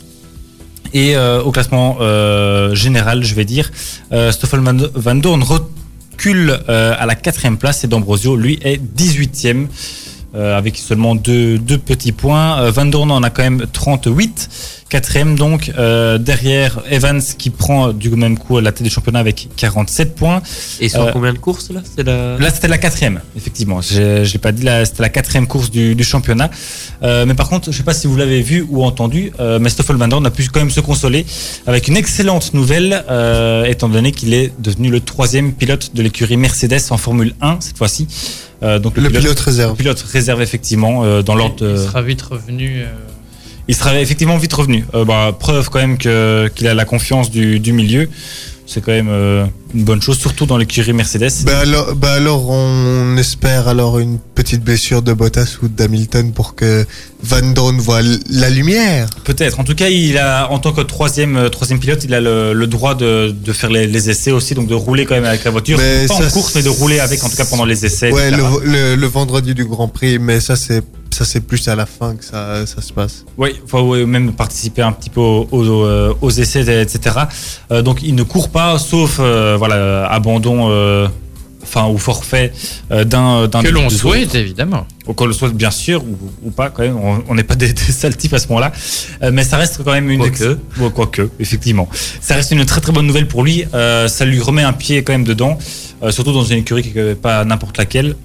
[0.93, 1.97] Et au classement
[2.74, 3.72] général, je vais dire,
[4.32, 9.68] Stoffel Van Dorn recule à la 4e place et D'Ambrosio, lui, est 18e.
[10.38, 12.59] Euh, avec seulement deux, deux petits points.
[12.59, 14.49] Euh, Van Dorn en a quand même 38.
[14.88, 19.49] Quatrième donc, euh, derrière Evans qui prend du même coup la tête du championnat avec
[19.57, 20.41] 47 points.
[20.79, 22.38] Et sur Euh, combien de courses là la...
[22.38, 23.81] Là, c'était la quatrième, effectivement.
[23.81, 26.51] Je je l'ai pas dit, là, c'était la quatrième course du, du championnat.
[27.01, 30.07] Mais par contre, je sais pas si vous l'avez vu ou entendu, mais Stoffel Van
[30.07, 31.25] Dorn a pu quand même se consoler
[31.65, 33.03] avec une excellente nouvelle,
[33.65, 37.77] étant donné qu'il est devenu le troisième pilote de l'écurie Mercedes en Formule 1 cette
[37.77, 38.07] fois-ci.
[38.64, 39.72] Euh, donc Le pilote réserve.
[39.72, 41.55] le pilote réserve effectivement euh, dans l'ordre.
[41.62, 42.82] Il de- sera vite revenu.
[42.82, 42.86] euh,
[43.68, 44.86] il sera effectivement vite revenu.
[44.95, 48.10] Euh, bah, preuve quand même que qu'il a la confiance du, du milieu.
[48.70, 51.32] C'est quand même euh, une bonne chose, surtout dans l'écurie Mercedes.
[51.45, 56.53] Bah alors, bah alors, on espère alors une petite blessure de Bottas ou d'Hamilton pour
[56.53, 56.86] que
[57.24, 59.09] Van Dorn voit la lumière.
[59.24, 59.59] Peut-être.
[59.59, 62.53] En tout cas, il a, en tant que troisième, euh, troisième pilote, il a le,
[62.53, 65.43] le droit de, de faire les, les essais aussi, donc de rouler quand même avec
[65.43, 65.78] la voiture.
[65.80, 68.11] Mais pas ça, en course, mais de rouler avec, en tout cas pendant les essais.
[68.11, 71.76] Ouais, le, le, le vendredi du Grand Prix, mais ça c'est ça c'est plus à
[71.76, 73.26] la fin que ça, ça se passe.
[73.38, 77.15] Oui, faut même participer un petit peu aux, aux, euh, aux essais, etc.
[77.72, 81.07] Euh, donc il ne court pas, sauf euh, voilà abandon, euh,
[81.68, 82.51] enfin ou forfait
[82.91, 84.86] euh, d'un d'un Que l'on souhaite, évidemment.
[85.07, 86.97] Ou qu'on le souhaite bien sûr ou, ou pas quand même.
[87.30, 88.72] On n'est pas des, des sales types à ce moment-là,
[89.24, 90.57] Euh, mais ça reste quand même une Quoique.
[90.80, 91.88] Ouais, quoique effectivement,
[92.22, 93.65] ça reste une très très bonne nouvelle pour lui.
[93.74, 95.57] Euh, ça lui remet un pied quand même dedans,
[96.03, 98.15] euh, surtout dans une écurie qui n'est pas n'importe laquelle.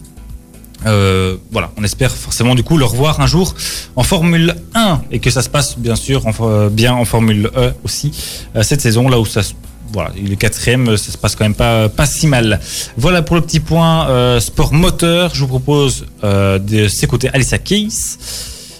[0.84, 3.54] Euh, voilà, on espère forcément du coup le revoir un jour
[3.94, 7.50] en Formule 1 et que ça se passe bien sûr en, euh, bien en Formule
[7.56, 8.10] E aussi
[8.56, 9.52] euh, cette saison là où ça se-
[9.92, 12.60] voilà, il est quatrième, ça se passe quand même pas, pas si mal.
[12.96, 15.34] Voilà pour le petit point euh, sport moteur.
[15.34, 18.18] Je vous propose euh, de s'écouter Alicia Keys.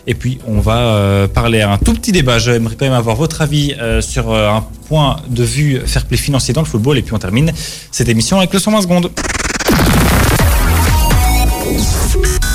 [0.07, 2.39] Et puis on va euh, parler à un tout petit débat.
[2.39, 6.55] J'aimerais quand même avoir votre avis euh, sur un point de vue fair play financier
[6.55, 6.99] dans le football.
[6.99, 7.53] Et puis on termine
[7.91, 9.11] cette émission avec le 120 secondes.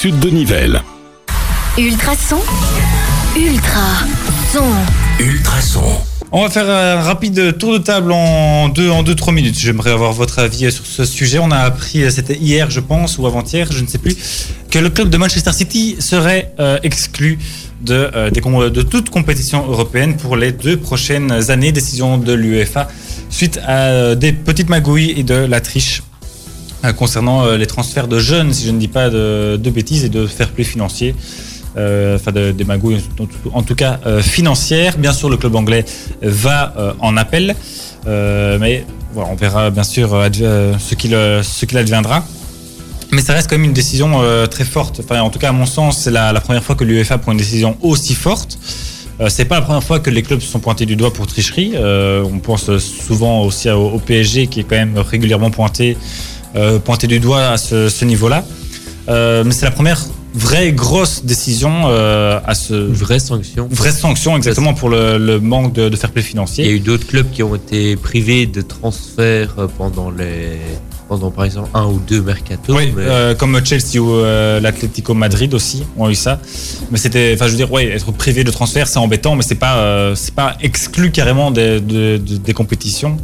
[0.00, 0.80] sud de Nivelles.
[1.76, 2.38] Ultrason.
[3.36, 3.80] Ultra
[4.52, 4.62] son.
[5.18, 5.82] Ultrason.
[6.30, 9.58] On va faire un rapide tour de table en 2 en deux, trois minutes.
[9.58, 11.40] J'aimerais avoir votre avis sur ce sujet.
[11.40, 14.16] On a appris, euh, c'était hier je pense, ou avant-hier, je ne sais plus,
[14.70, 17.40] que le club de Manchester City serait euh, exclu
[17.80, 21.72] de, euh, des de toute compétition européenne pour les deux prochaines années.
[21.72, 22.86] Décision de l'UEFA
[23.30, 26.02] suite à des petites magouilles et de la triche
[26.96, 30.26] concernant euh, les transferts de jeunes, si je ne dis pas de, bêtises, et de
[30.26, 31.14] fair play financier.
[31.76, 33.00] Euh, Enfin, de- des magouilles,
[33.52, 34.96] en tout- cas euh, financières.
[34.98, 35.84] Bien sûr, le club anglais
[36.22, 37.54] va euh, en appel,
[38.06, 42.24] euh, mais voilà, on verra bien sûr euh, euh, ce qu'il euh, ce adviendra.
[43.10, 45.00] Mais ça reste quand même une décision euh, très forte.
[45.02, 47.38] Enfin, en tout cas, à mon sens, c'est la, première fois que l'UEFA prend une
[47.38, 48.58] décision aussi forte.
[49.20, 51.72] Euh, c'est pas la première fois que les clubs sont pointés du doigt pour tricherie.
[51.74, 55.96] Euh, on pense souvent aussi au, PSG qui est quand même régulièrement pointé, euh,
[56.84, 58.44] pointé du doigt à ce, ce niveau-là.
[59.08, 60.00] Euh, mais c'est la première
[60.34, 63.66] vraie grosse décision euh, à ce Une vraie sanction.
[63.70, 66.70] vraie sanction exactement pour le, le manque de, de fair play Il y a financier.
[66.70, 70.58] eu d'autres clubs qui ont été privés de transferts euh, pendant les
[71.08, 72.76] pendant par exemple un ou deux mercato.
[72.76, 76.38] Oui, mais- euh, comme Chelsea ou euh, l'Atlético Madrid aussi ont eu ça.
[76.90, 79.54] Mais c'était, enfin, je veux dire, ouais, être privé de transfert, c'est embêtant, mais c'est
[79.54, 83.16] pas, euh, c'est pas exclu carrément des, de- de- des compétitions.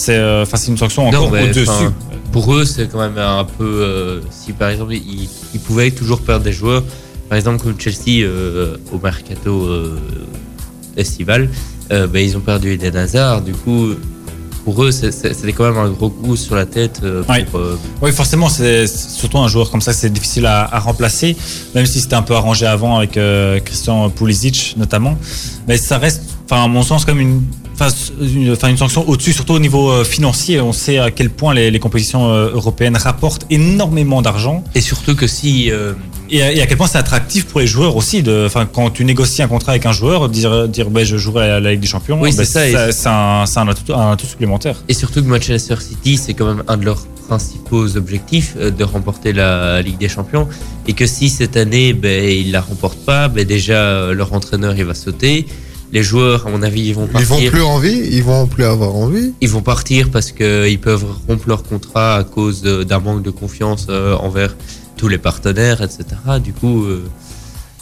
[0.00, 1.88] C'est, euh, une sanction encore au-dessus.
[2.32, 3.64] pour eux, c'est quand même un peu.
[3.64, 6.82] euh, si par exemple, ils, ils pouvaient toujours perdre des joueurs,
[7.28, 9.98] par exemple, comme Chelsea euh, au mercato euh,
[10.96, 11.48] estival,
[11.90, 13.42] ben, ils ont perdu Eden Hazard.
[13.42, 13.88] Du coup,
[14.64, 17.00] pour eux, c'était quand même un gros coup sur la tête.
[17.50, 20.78] pour, euh, Oui, forcément, c'est c'est surtout un joueur comme ça, c'est difficile à, à
[20.78, 21.36] remplacer,
[21.74, 25.16] même si c'était un peu arrangé avant avec euh, Christian Pulisic notamment.
[25.66, 27.42] Mais ça reste, enfin, à mon sens, comme une,
[28.20, 30.60] une, une sanction au-dessus, surtout au niveau euh, financier.
[30.60, 34.64] On sait à quel point les, les compétitions euh, européennes rapportent énormément d'argent.
[34.74, 35.70] et surtout que si.
[35.70, 35.92] euh,
[36.30, 38.22] Et à, et à quel point c'est attractif pour les joueurs aussi.
[38.46, 41.60] Enfin, quand tu négocies un contrat avec un joueur, dire, dire ben, je jouerai à
[41.60, 44.76] la Ligue des Champions, Oui, ben, c'est ça, c'est un, un atout, un atout supplémentaire.
[44.88, 49.32] Et surtout que Manchester City, c'est quand même un de leurs principaux objectifs de remporter
[49.32, 50.48] la Ligue des Champions.
[50.88, 54.84] Et que si cette année, ben, ils la remportent pas, ben, déjà leur entraîneur il
[54.84, 55.46] va sauter.
[55.92, 57.28] Les joueurs, à mon avis, ils vont Ils partir.
[57.28, 59.32] vont plus envie, ils vont plus avoir envie.
[59.40, 63.86] Ils vont partir parce qu'ils peuvent rompre leur contrat à cause d'un manque de confiance
[63.90, 64.54] euh, envers
[64.96, 66.04] tous les partenaires, etc.
[66.42, 67.02] Du coup, euh,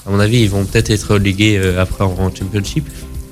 [0.06, 2.88] à mon avis, ils vont peut-être être relégués euh, après en championship.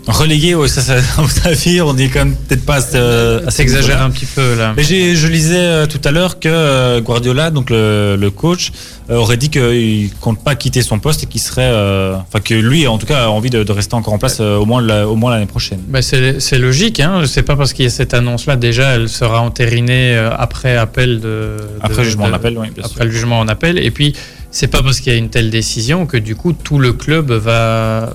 [0.08, 3.56] Relégué, ouais, ça, ça, à mon avis, on est quand même peut-être pas euh, assez
[3.58, 4.72] S'exagère un petit peu là.
[4.76, 8.95] Mais je lisais euh, tout à l'heure que euh, Guardiola, donc le, le coach, euh,
[9.08, 12.86] aurait dit qu'il compte pas quitter son poste et qu'il serait, euh, enfin que lui,
[12.86, 15.06] en tout cas, a envie de, de rester encore en place euh, au moins la-
[15.08, 15.80] au moins l'année prochaine.
[15.88, 17.22] Bah, c'est logique, hein.
[17.26, 21.20] c'est pas parce qu'il y a cette annonce-là, déjà elle sera entérinée euh, après appel
[21.20, 21.56] de.
[21.80, 23.04] Après de- jugement en appel, oui, bien Après sûr.
[23.04, 23.78] le jugement en appel.
[23.78, 24.12] Et puis,
[24.50, 27.30] c'est pas parce qu'il y a une telle décision que du coup tout le club
[27.30, 28.10] va.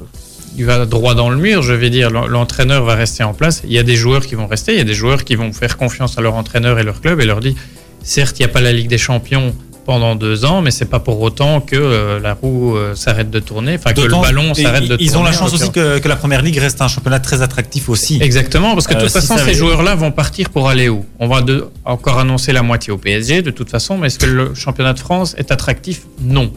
[0.58, 2.10] Il va droit dans le mur, je vais dire.
[2.10, 3.62] L'en- L'entraîneur va rester en place.
[3.66, 5.54] Il y a des joueurs qui vont rester, il y a des joueurs qui vont
[5.54, 7.54] faire confiance à leur entraîneur et leur club et leur dire
[8.04, 9.56] certes, il n'y a pas la Ligue des Champions
[9.86, 13.40] pendant deux ans, mais c'est pas pour autant que euh, la roue euh, s'arrête de
[13.40, 15.04] tourner, enfin que le ballon s'arrête de tourner.
[15.04, 17.90] Ils ont la chance aussi que, que la première ligue reste un championnat très attractif
[17.90, 18.20] aussi.
[18.22, 21.06] Exactement, parce que de Euh, toute façon, ces joueurs-là vont partir pour aller où?
[21.20, 24.26] On va de- encore annoncer la moitié au PSG, de toute façon, mais est-ce que
[24.28, 26.02] le championnat de France est attractif?
[26.22, 26.52] Non.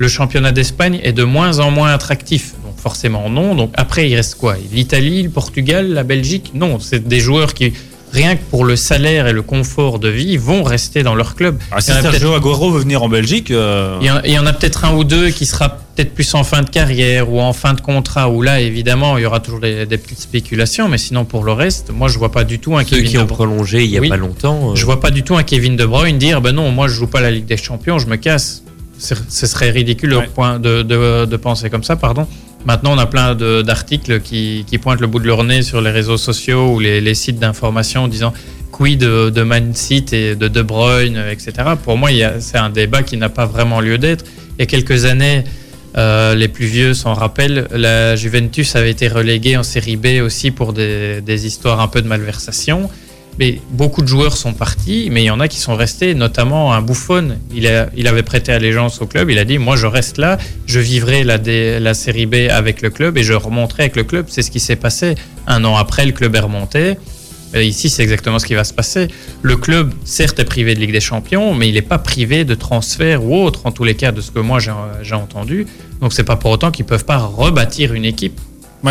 [0.00, 3.54] Le championnat d'Espagne est de moins en moins attractif, donc forcément non.
[3.56, 4.54] Donc après, il reste quoi?
[4.72, 6.52] L'Italie, le Portugal, la Belgique?
[6.54, 7.72] Non, c'est des joueurs qui,
[8.12, 11.58] rien que pour le salaire et le confort de vie, vont rester dans leur club.
[11.70, 14.46] Ah, si Sergio Aguero veut venir en Belgique, euh, il y, en, il y en
[14.46, 17.52] a peut-être un ou deux qui sera peut-être plus en fin de carrière ou en
[17.52, 20.98] fin de contrat, où là, évidemment, il y aura toujours des, des petites spéculations, mais
[20.98, 23.26] sinon, pour le reste, moi, je vois pas du tout un Ceux Kevin qui ont
[23.26, 24.08] prolongé il y a Oui.
[24.08, 24.70] pas longtemps.
[24.70, 26.94] euh, Je vois pas du tout un Kevin De Bruyne dire, ben non, moi, je
[26.94, 28.62] joue pas la Ligue des Champions, je me casse.
[29.00, 32.26] Ce serait ridicule au point de, de, de penser comme ça, pardon.
[32.64, 35.90] Maintenant, on a plein d'articles qui, qui pointent le bout de leur nez sur les
[35.90, 38.32] réseaux sociaux ou les, les sites d'information disant
[38.72, 41.52] quid de, de Man City et de De Bruyne, etc.
[41.82, 44.24] Pour moi, c'est un débat qui n'a pas vraiment lieu d'être.
[44.58, 45.44] Il y a quelques années,
[45.96, 50.50] euh, les plus vieux s'en rappellent, la Juventus avait été reléguée en série B aussi
[50.50, 52.90] pour des, des histoires un peu de malversation.
[53.38, 56.72] Mais beaucoup de joueurs sont partis, mais il y en a qui sont restés, notamment
[56.72, 57.36] un Buffon.
[57.54, 59.30] Il, a, il avait prêté allégeance au club.
[59.30, 62.82] Il a dit Moi, je reste là, je vivrai la, D- la série B avec
[62.82, 64.26] le club et je remonterai avec le club.
[64.28, 65.14] C'est ce qui s'est passé.
[65.46, 66.94] Un an après, le club est remonté.
[67.54, 69.08] Et ici, c'est exactement ce qui va se passer.
[69.40, 72.54] Le club, certes, est privé de Ligue des Champions, mais il n'est pas privé de
[72.54, 75.66] transfert ou autre, en tous les cas, de ce que moi j'ai entendu.
[76.02, 78.38] Donc, c'est pas pour autant qu'ils peuvent pas rebâtir une équipe.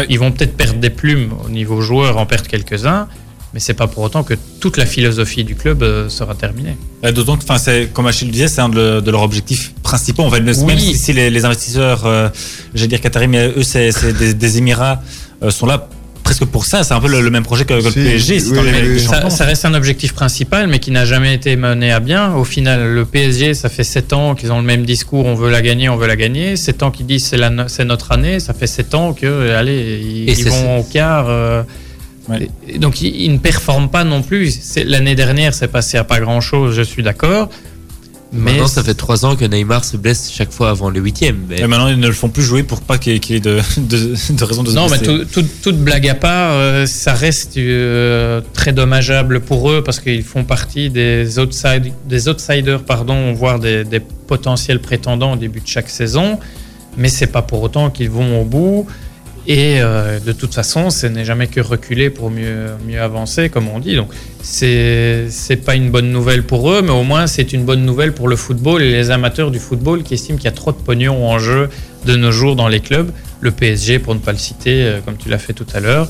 [0.09, 3.07] Ils vont peut-être perdre des plumes au niveau joueur, en perdre quelques-uns,
[3.53, 6.75] mais c'est pas pour autant que toute la philosophie du club euh, sera terminée.
[7.05, 9.73] Euh, D'autant que, enfin, c'est comme Achille le disait, c'est un de, de leurs objectifs
[9.83, 10.23] principaux.
[10.23, 10.65] On va le Oui.
[10.65, 12.29] même si, si les, les investisseurs, euh,
[12.73, 15.01] j'allais dire Qatari, mais eux, c'est c'est des, des Émirats,
[15.43, 15.87] euh, sont là
[16.23, 16.83] presque pour ça.
[16.83, 18.41] C'est un peu le, le même projet que, que le PSG.
[18.51, 22.33] oui, ça, reste un objectif principal, mais qui n'a jamais été mené à bien.
[22.35, 25.49] Au final, le PSG, ça fait 7 ans qu'ils ont le même discours, on veut
[25.49, 26.57] la gagner, on veut la gagner.
[26.57, 29.51] 7 ans qu'ils disent c'est la no- c'est notre année, ça fait 7 ans que,
[29.51, 31.27] allez, ils, vont au quart.
[32.67, 34.57] Et donc ils, ils ne performent pas non plus.
[34.85, 37.49] L'année dernière, c'est passé à pas grand chose, je suis d'accord.
[38.33, 41.45] Mais Maintenant, ça fait trois ans que Neymar se blesse chaque fois avant le huitième.
[41.47, 41.61] Mais...
[41.61, 43.37] Et maintenant, ils ne le font plus jouer pour pas qu'il y ait- qu'il y
[43.37, 45.05] ait de, de, de raison de se Non, mais blesser.
[45.31, 50.01] tout- tout- toute blague à part, euh, ça reste euh, très dommageable pour eux parce
[50.01, 55.61] qu'ils font partie des, outside, des outsiders, pardon, voire des, des potentiels prétendants au début
[55.61, 56.37] de chaque saison.
[56.97, 58.87] Mais c'est pas pour autant qu'ils vont au bout.
[59.49, 63.69] Et euh, de toute façon, ce n'est jamais que reculer pour mieux, mieux avancer, comme
[63.69, 63.95] on dit.
[63.95, 64.09] Donc,
[64.41, 65.29] c'est
[65.65, 68.35] pas une bonne nouvelle pour eux, mais au moins c'est une bonne nouvelle pour le
[68.35, 71.39] football et les amateurs du football qui estiment qu'il y a trop de pognon en
[71.39, 71.69] jeu
[72.05, 73.09] de nos jours dans les clubs.
[73.39, 76.09] Le PSG, pour ne pas le citer, euh, comme tu l'as fait tout à l'heure,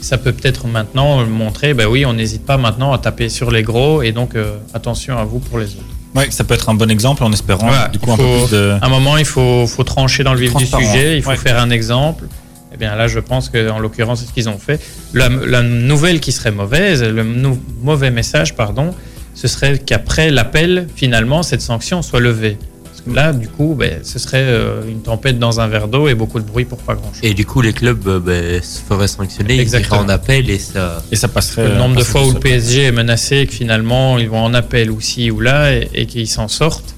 [0.00, 3.62] ça peut peut-être maintenant montrer, ben oui, on n'hésite pas maintenant à taper sur les
[3.62, 5.84] gros et donc euh, attention à vous pour les autres.
[6.16, 8.72] Ouais, ça peut être un bon exemple en espérant du coup un peu plus de.
[8.82, 11.36] À un moment, il faut, faut trancher dans le vif du sujet, il faut ouais.
[11.36, 12.24] faire un exemple.
[12.82, 14.80] Bien là, je pense qu'en l'occurrence, c'est ce qu'ils ont fait.
[15.14, 18.92] La, la nouvelle qui serait mauvaise, le nou- mauvais message, pardon,
[19.36, 22.58] ce serait qu'après l'appel, finalement, cette sanction soit levée.
[22.82, 26.08] Parce que là, du coup, ben, ce serait euh, une tempête dans un verre d'eau
[26.08, 27.20] et beaucoup de bruit pour pas grand-chose.
[27.22, 30.58] Et du coup, les clubs euh, ben, se feraient sanctionner, ils iraient en appel et
[30.58, 31.00] ça.
[31.12, 31.68] Et ça passerait.
[31.68, 32.40] Le nombre de passerait fois où le.
[32.40, 36.06] PSG est menacé et que finalement ils vont en appel aussi ou là et, et
[36.06, 36.96] qu'ils s'en sortent.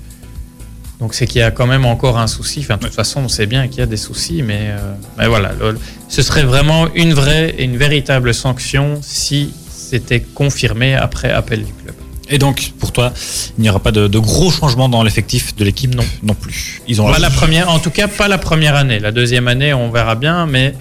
[1.00, 2.60] Donc c'est qu'il y a quand même encore un souci.
[2.60, 5.26] Enfin, de toute façon, on sait bien qu'il y a des soucis, mais, euh, mais
[5.26, 5.78] voilà, le-
[6.08, 11.72] ce serait vraiment une vraie et une véritable sanction si c'était confirmé après appel du
[11.72, 11.94] club.
[12.30, 13.12] Et donc, pour toi,
[13.58, 16.04] il n'y aura pas de, de gros changements dans l'effectif de l'équipe non.
[16.22, 16.80] non plus.
[16.88, 18.98] Ils ont Pas la première, en tout cas, pas la première année.
[18.98, 20.74] La deuxième année, on verra bien, mais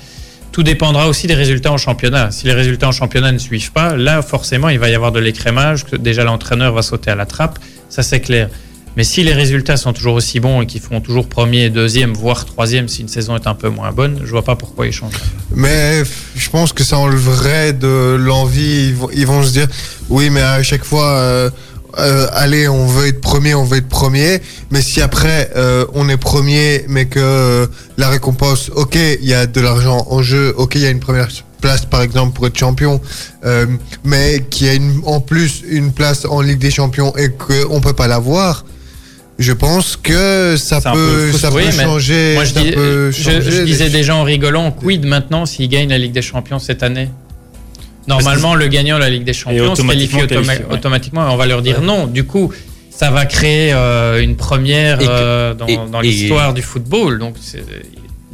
[0.53, 2.31] tout dépendra aussi des résultats en championnat.
[2.31, 5.19] Si les résultats en championnat ne suivent pas, là, forcément, il va y avoir de
[5.19, 5.83] l'écrémage.
[5.83, 7.59] que Déjà, l'entraîneur va sauter à la trappe.
[7.89, 8.49] Ça, c'est clair.
[8.95, 12.45] Mais si les résultats sont toujours aussi bons et qu'ils font toujours premier, deuxième, voire
[12.45, 15.13] troisième si une saison est un peu moins bonne, je vois pas pourquoi ils changent.
[15.55, 16.03] Mais
[16.35, 18.93] je pense que ça enlèverait de l'envie.
[19.13, 19.67] Ils vont, se dire,
[20.09, 21.49] oui, mais à chaque fois, euh,
[21.97, 24.41] euh, allez, on veut être premier, on veut être premier.
[24.69, 27.67] Mais si après euh, on est premier, mais que
[27.97, 30.99] la récompense, ok, il y a de l'argent en jeu, ok, il y a une
[30.99, 31.29] première
[31.61, 32.99] place par exemple pour être champion,
[34.03, 37.79] mais qu'il y a une, en plus une place en Ligue des Champions et qu'on
[37.79, 38.65] peut pas l'avoir.
[39.39, 42.33] Je pense que ça peut, ça changer.
[42.35, 45.45] Moi, je, ça dis- peut je- changer je les- disais déjà en rigolant, quid maintenant
[45.45, 47.09] s'il gagne la Ligue des Champions cette année
[48.07, 50.73] Normalement, le gagnant de la Ligue des Champions se qualifie automa- qualifié, ouais.
[50.73, 51.27] automatiquement.
[51.27, 52.05] et On va leur dire non.
[52.07, 52.51] Du coup,
[52.89, 57.17] ça va créer euh, une première que- euh, dans, l'histoire du football.
[57.19, 57.35] Donc,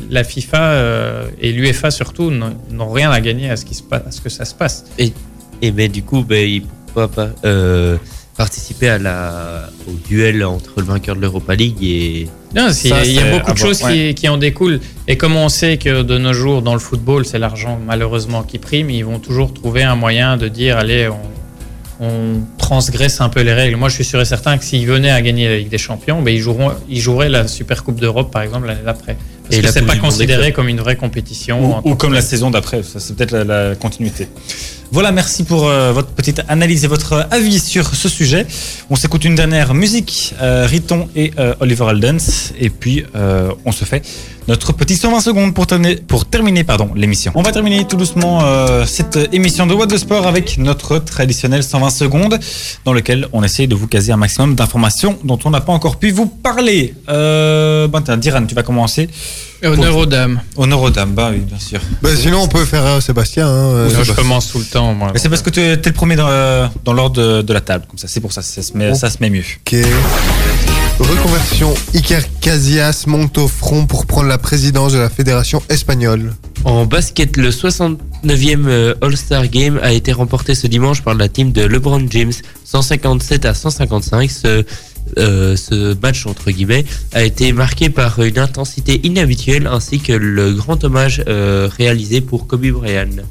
[0.09, 4.01] la FIFA euh, et l'UEFA surtout n'ont rien à gagner à ce, qui se passe,
[4.07, 4.85] à ce que ça se passe.
[4.97, 5.13] Et,
[5.61, 6.61] et mais du coup, ben,
[6.93, 7.97] pourra pas euh,
[8.39, 12.29] participer à la, au duel entre le vainqueur de l'Europa League et.
[12.55, 14.13] Non, Ça, il y a beaucoup de choses ouais.
[14.13, 14.79] qui, qui en découlent.
[15.09, 18.57] Et comme on sait que de nos jours, dans le football, c'est l'argent malheureusement qui
[18.57, 23.41] prime, ils vont toujours trouver un moyen de dire allez, on, on transgresse un peu
[23.41, 23.75] les règles.
[23.75, 26.21] Moi, je suis sûr et certain que s'ils venaient à gagner la Ligue des Champions,
[26.21, 29.17] ben, ils, joueront, ils joueraient la Super Coupe d'Europe, par exemple, l'année d'après.
[29.43, 31.79] Parce Et que c'est pas considéré comme une vraie compétition.
[31.79, 34.29] Ou, tant comme la saison d'après, c'est peut-être la, la continuité.
[34.91, 38.47] Voilà, merci pour euh, votre petite analyse et votre avis sur ce sujet.
[38.89, 43.05] On s'écoute une dernière musique, euh, Riton et euh, Oliver Aldens, et puis
[43.65, 44.03] on se fait
[44.49, 47.31] notre petit 120 secondes pour, terminer- pour terminer pardon, l'émission.
[47.35, 51.61] On va terminer tout doucement euh, cette émission de What the Sport avec notre traditionnel
[51.63, 52.39] 120 secondes,
[52.83, 55.97] dans lequel on essaye de vous caser un maximum d'informations dont on n'a pas encore
[55.97, 56.95] pu vous parler.
[57.09, 59.07] Euh, ben, Diran, tu vas commencer.
[59.63, 60.41] Honneur aux dames.
[60.57, 61.79] Honneur aux dames, bah oui, bien sûr.
[62.01, 63.45] Bah, sinon, on peut faire euh, Sébastien.
[63.47, 64.93] hein, euh, je commence tout le temps.
[64.95, 65.11] Moi.
[65.13, 67.61] Mais c'est parce que tu es le premier dans, euh, dans l'ordre de, de la
[67.61, 68.07] table, comme ça.
[68.07, 69.43] C'est pour ça, ça se met, ça se met mieux.
[69.67, 69.75] Ok.
[70.99, 76.33] Reconversion, Iker Casillas monte au front pour prendre la présidence de la fédération espagnole.
[76.65, 81.53] En basket, le 69e euh, All-Star Game a été remporté ce dimanche par la team
[81.53, 82.33] de LeBron James,
[82.65, 84.29] 157 à 155.
[84.29, 84.65] Ce,
[85.17, 90.53] euh, ce match, entre guillemets, a été marqué par une intensité inhabituelle ainsi que le
[90.53, 93.23] grand hommage euh, réalisé pour Kobe Bryant.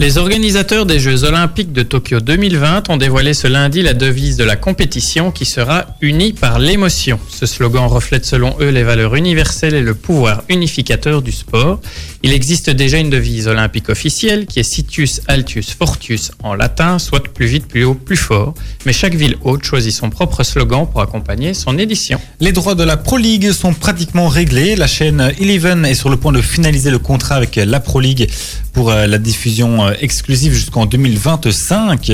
[0.00, 4.44] Les organisateurs des Jeux Olympiques de Tokyo 2020 ont dévoilé ce lundi la devise de
[4.44, 7.20] la compétition qui sera unie par l'émotion.
[7.28, 11.80] Ce slogan reflète selon eux les valeurs universelles et le pouvoir unificateur du sport.
[12.22, 17.22] Il existe déjà une devise olympique officielle qui est Situs Altius Fortius en latin, soit
[17.22, 18.54] plus vite, plus haut, plus fort.
[18.86, 22.18] Mais chaque ville haute choisit son propre slogan pour accompagner son édition.
[22.40, 24.76] Les droits de la Pro League sont pratiquement réglés.
[24.76, 28.30] La chaîne Eleven est sur le point de finaliser le contrat avec la Pro League
[28.72, 32.12] pour euh, la diffusion euh, exclusive jusqu'en 2025.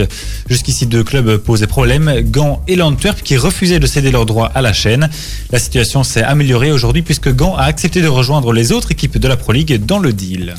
[0.48, 4.62] Jusqu'ici, deux clubs posaient problème, Gand et l'Antwerp, qui refusaient de céder leurs droits à
[4.62, 5.08] la chaîne.
[5.50, 9.28] La situation s'est améliorée aujourd'hui puisque Gand a accepté de rejoindre les autres équipes de
[9.28, 10.54] la Pro League dans le deal.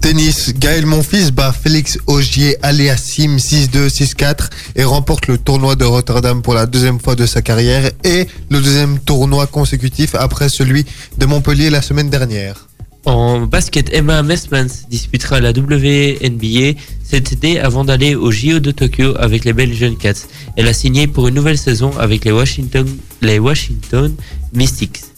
[0.00, 6.40] Tennis, Gaël Monfils bat Félix Augier Aliassim 6-2, 6-4 et remporte le tournoi de Rotterdam
[6.40, 10.86] pour la deuxième fois de sa carrière et le deuxième tournoi consécutif après celui
[11.18, 12.69] de Montpellier la semaine dernière.
[13.06, 19.14] En basket, Emma Messmans disputera la WNBA cet été avant d'aller au JO de Tokyo
[19.18, 20.26] avec les Belgian Cats.
[20.56, 24.14] Elle a signé pour une nouvelle saison avec les Washington
[24.52, 25.09] Mystics.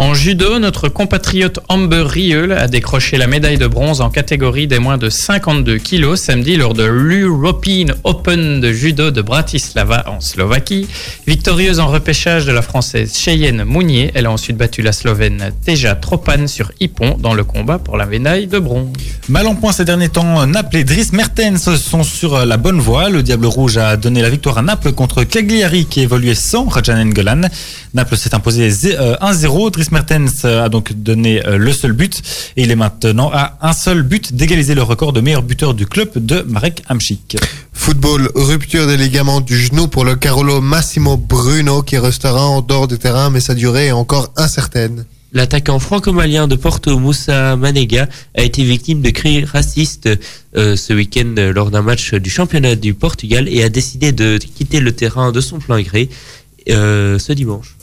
[0.00, 4.78] En judo, notre compatriote Amber Rieul a décroché la médaille de bronze en catégorie des
[4.78, 10.86] moins de 52 kilos samedi lors de l'European Open de judo de Bratislava en Slovaquie.
[11.26, 15.96] Victorieuse en repêchage de la française Cheyenne Mounier, elle a ensuite battu la slovène Teja
[15.96, 18.90] Tropan sur Hippon dans le combat pour la médaille de bronze.
[19.28, 23.08] Mal en point ces derniers temps, Naples et Dries Mertens sont sur la bonne voie.
[23.10, 27.04] Le Diable Rouge a donné la victoire à Naples contre Cagliari qui évoluait sans Rajan
[27.04, 27.40] Ngolan.
[27.94, 29.72] Naples s'est imposé zé- euh, 1-0.
[29.88, 32.22] Dries Mertens euh, a donc donné euh, le seul but
[32.56, 35.86] et il est maintenant à un seul but d'égaliser le record de meilleur buteur du
[35.86, 37.38] club de Marek Hamšík.
[37.72, 42.86] Football, rupture des ligaments du genou pour le Carolo Massimo Bruno qui restera en dehors
[42.86, 45.06] des terrains mais sa durée est encore incertaine.
[45.32, 50.08] L'attaquant franco-malien de Porto, Moussa Manega, a été victime de cris racistes
[50.56, 54.80] euh, ce week-end lors d'un match du championnat du Portugal et a décidé de quitter
[54.80, 56.10] le terrain de son plein gré
[56.68, 57.77] euh, ce dimanche.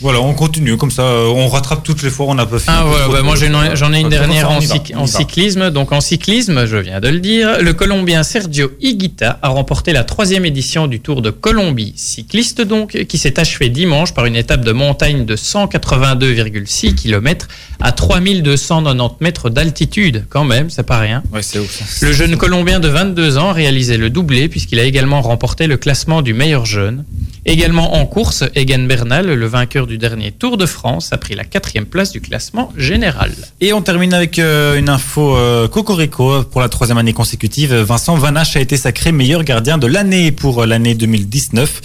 [0.00, 2.74] Voilà, on continue comme ça, euh, on rattrape toutes les fois, on a pas fini.
[2.78, 5.70] Ah voilà, bah moi une- j'en ai une dernière en, cyc- cyclisme.
[5.70, 10.04] Donc en cyclisme, je viens de le dire, le Colombien Sergio Higuita a remporté la
[10.04, 14.64] troisième édition du Tour de Colombie, cycliste donc, qui s'est achevé dimanche par une étape
[14.64, 17.48] de montagne de 182,6 km
[17.80, 20.24] à 3290 mètres d'altitude.
[20.30, 21.22] Quand même, c'est pas rien.
[21.32, 22.00] Ouais, c'est ouf.
[22.00, 25.76] Le jeune Colombien de 22 ans a réalisé le doublé puisqu'il a également remporté le
[25.76, 27.04] classement du meilleur jeune.
[27.46, 31.44] Également en course, Egan Bernal, le vainqueur du dernier Tour de France, a pris la
[31.44, 33.32] quatrième place du classement général.
[33.60, 36.42] Et on termine avec euh, une info euh, Cocorico.
[36.44, 40.62] Pour la troisième année consécutive, Vincent Vanache a été sacré meilleur gardien de l'année pour
[40.62, 41.80] euh, l'année 2019.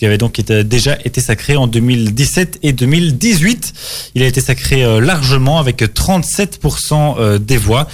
[0.00, 3.72] Il avait donc déjà été sacré en 2017 et 2018.
[4.14, 7.86] Il a été sacré largement avec 37% euh, des voix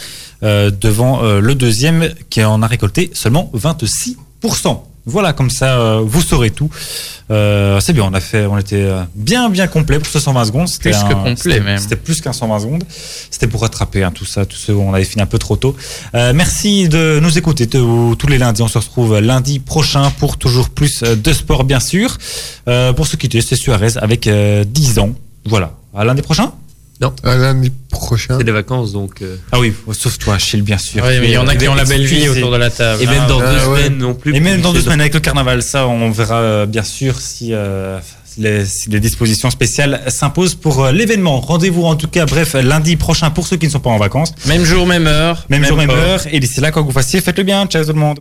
[0.42, 4.82] devant le deuxième qui en a récolté seulement 26%.
[5.06, 6.68] Voilà, comme ça, euh, vous saurez tout.
[7.30, 10.44] Euh, c'est bien, on a fait, on était euh, bien, bien complet pour ce 120
[10.44, 10.68] secondes.
[10.68, 11.78] C'était Plus que complet, même.
[11.78, 12.84] C'était plus qu'un 120 secondes.
[13.30, 15.76] C'était pour rattraper hein, tout ça, tout ce on avait fini un peu trop tôt.
[16.14, 18.62] Euh, merci de nous écouter tous les lundis.
[18.62, 22.18] On se retrouve lundi prochain pour toujours plus de sport, bien sûr.
[22.96, 25.10] Pour se quitter, c'est Suarez avec euh, 10 ans.
[25.44, 25.72] Voilà.
[25.94, 26.52] À lundi prochain
[27.00, 27.12] Non.
[27.24, 28.36] À lundi prochain.
[28.38, 29.20] C'est les vacances, donc.
[29.22, 31.02] euh, Ah oui, sauf toi, Achille, bien sûr.
[31.04, 33.02] Oui, mais il y en a qui ont la belle vie autour de la table.
[33.02, 33.26] Et même hein.
[33.28, 33.82] dans Ah, deux ouais.
[33.82, 34.34] semaines non plus.
[34.34, 37.52] Et même dans deux semaines avec le carnaval, ça, on verra euh, bien sûr si,
[37.52, 41.40] euh, si les, si les dispositions spéciales s'imposent pour l'événement.
[41.40, 44.32] Rendez-vous en tout cas, bref, lundi prochain pour ceux qui ne sont pas en vacances.
[44.46, 45.44] Même jour, même heure.
[45.50, 46.20] Même, jour, même heure.
[46.32, 47.66] Et d'ici là, quoi que vous fassiez, faites-le bien.
[47.66, 48.20] Ciao tout le monde.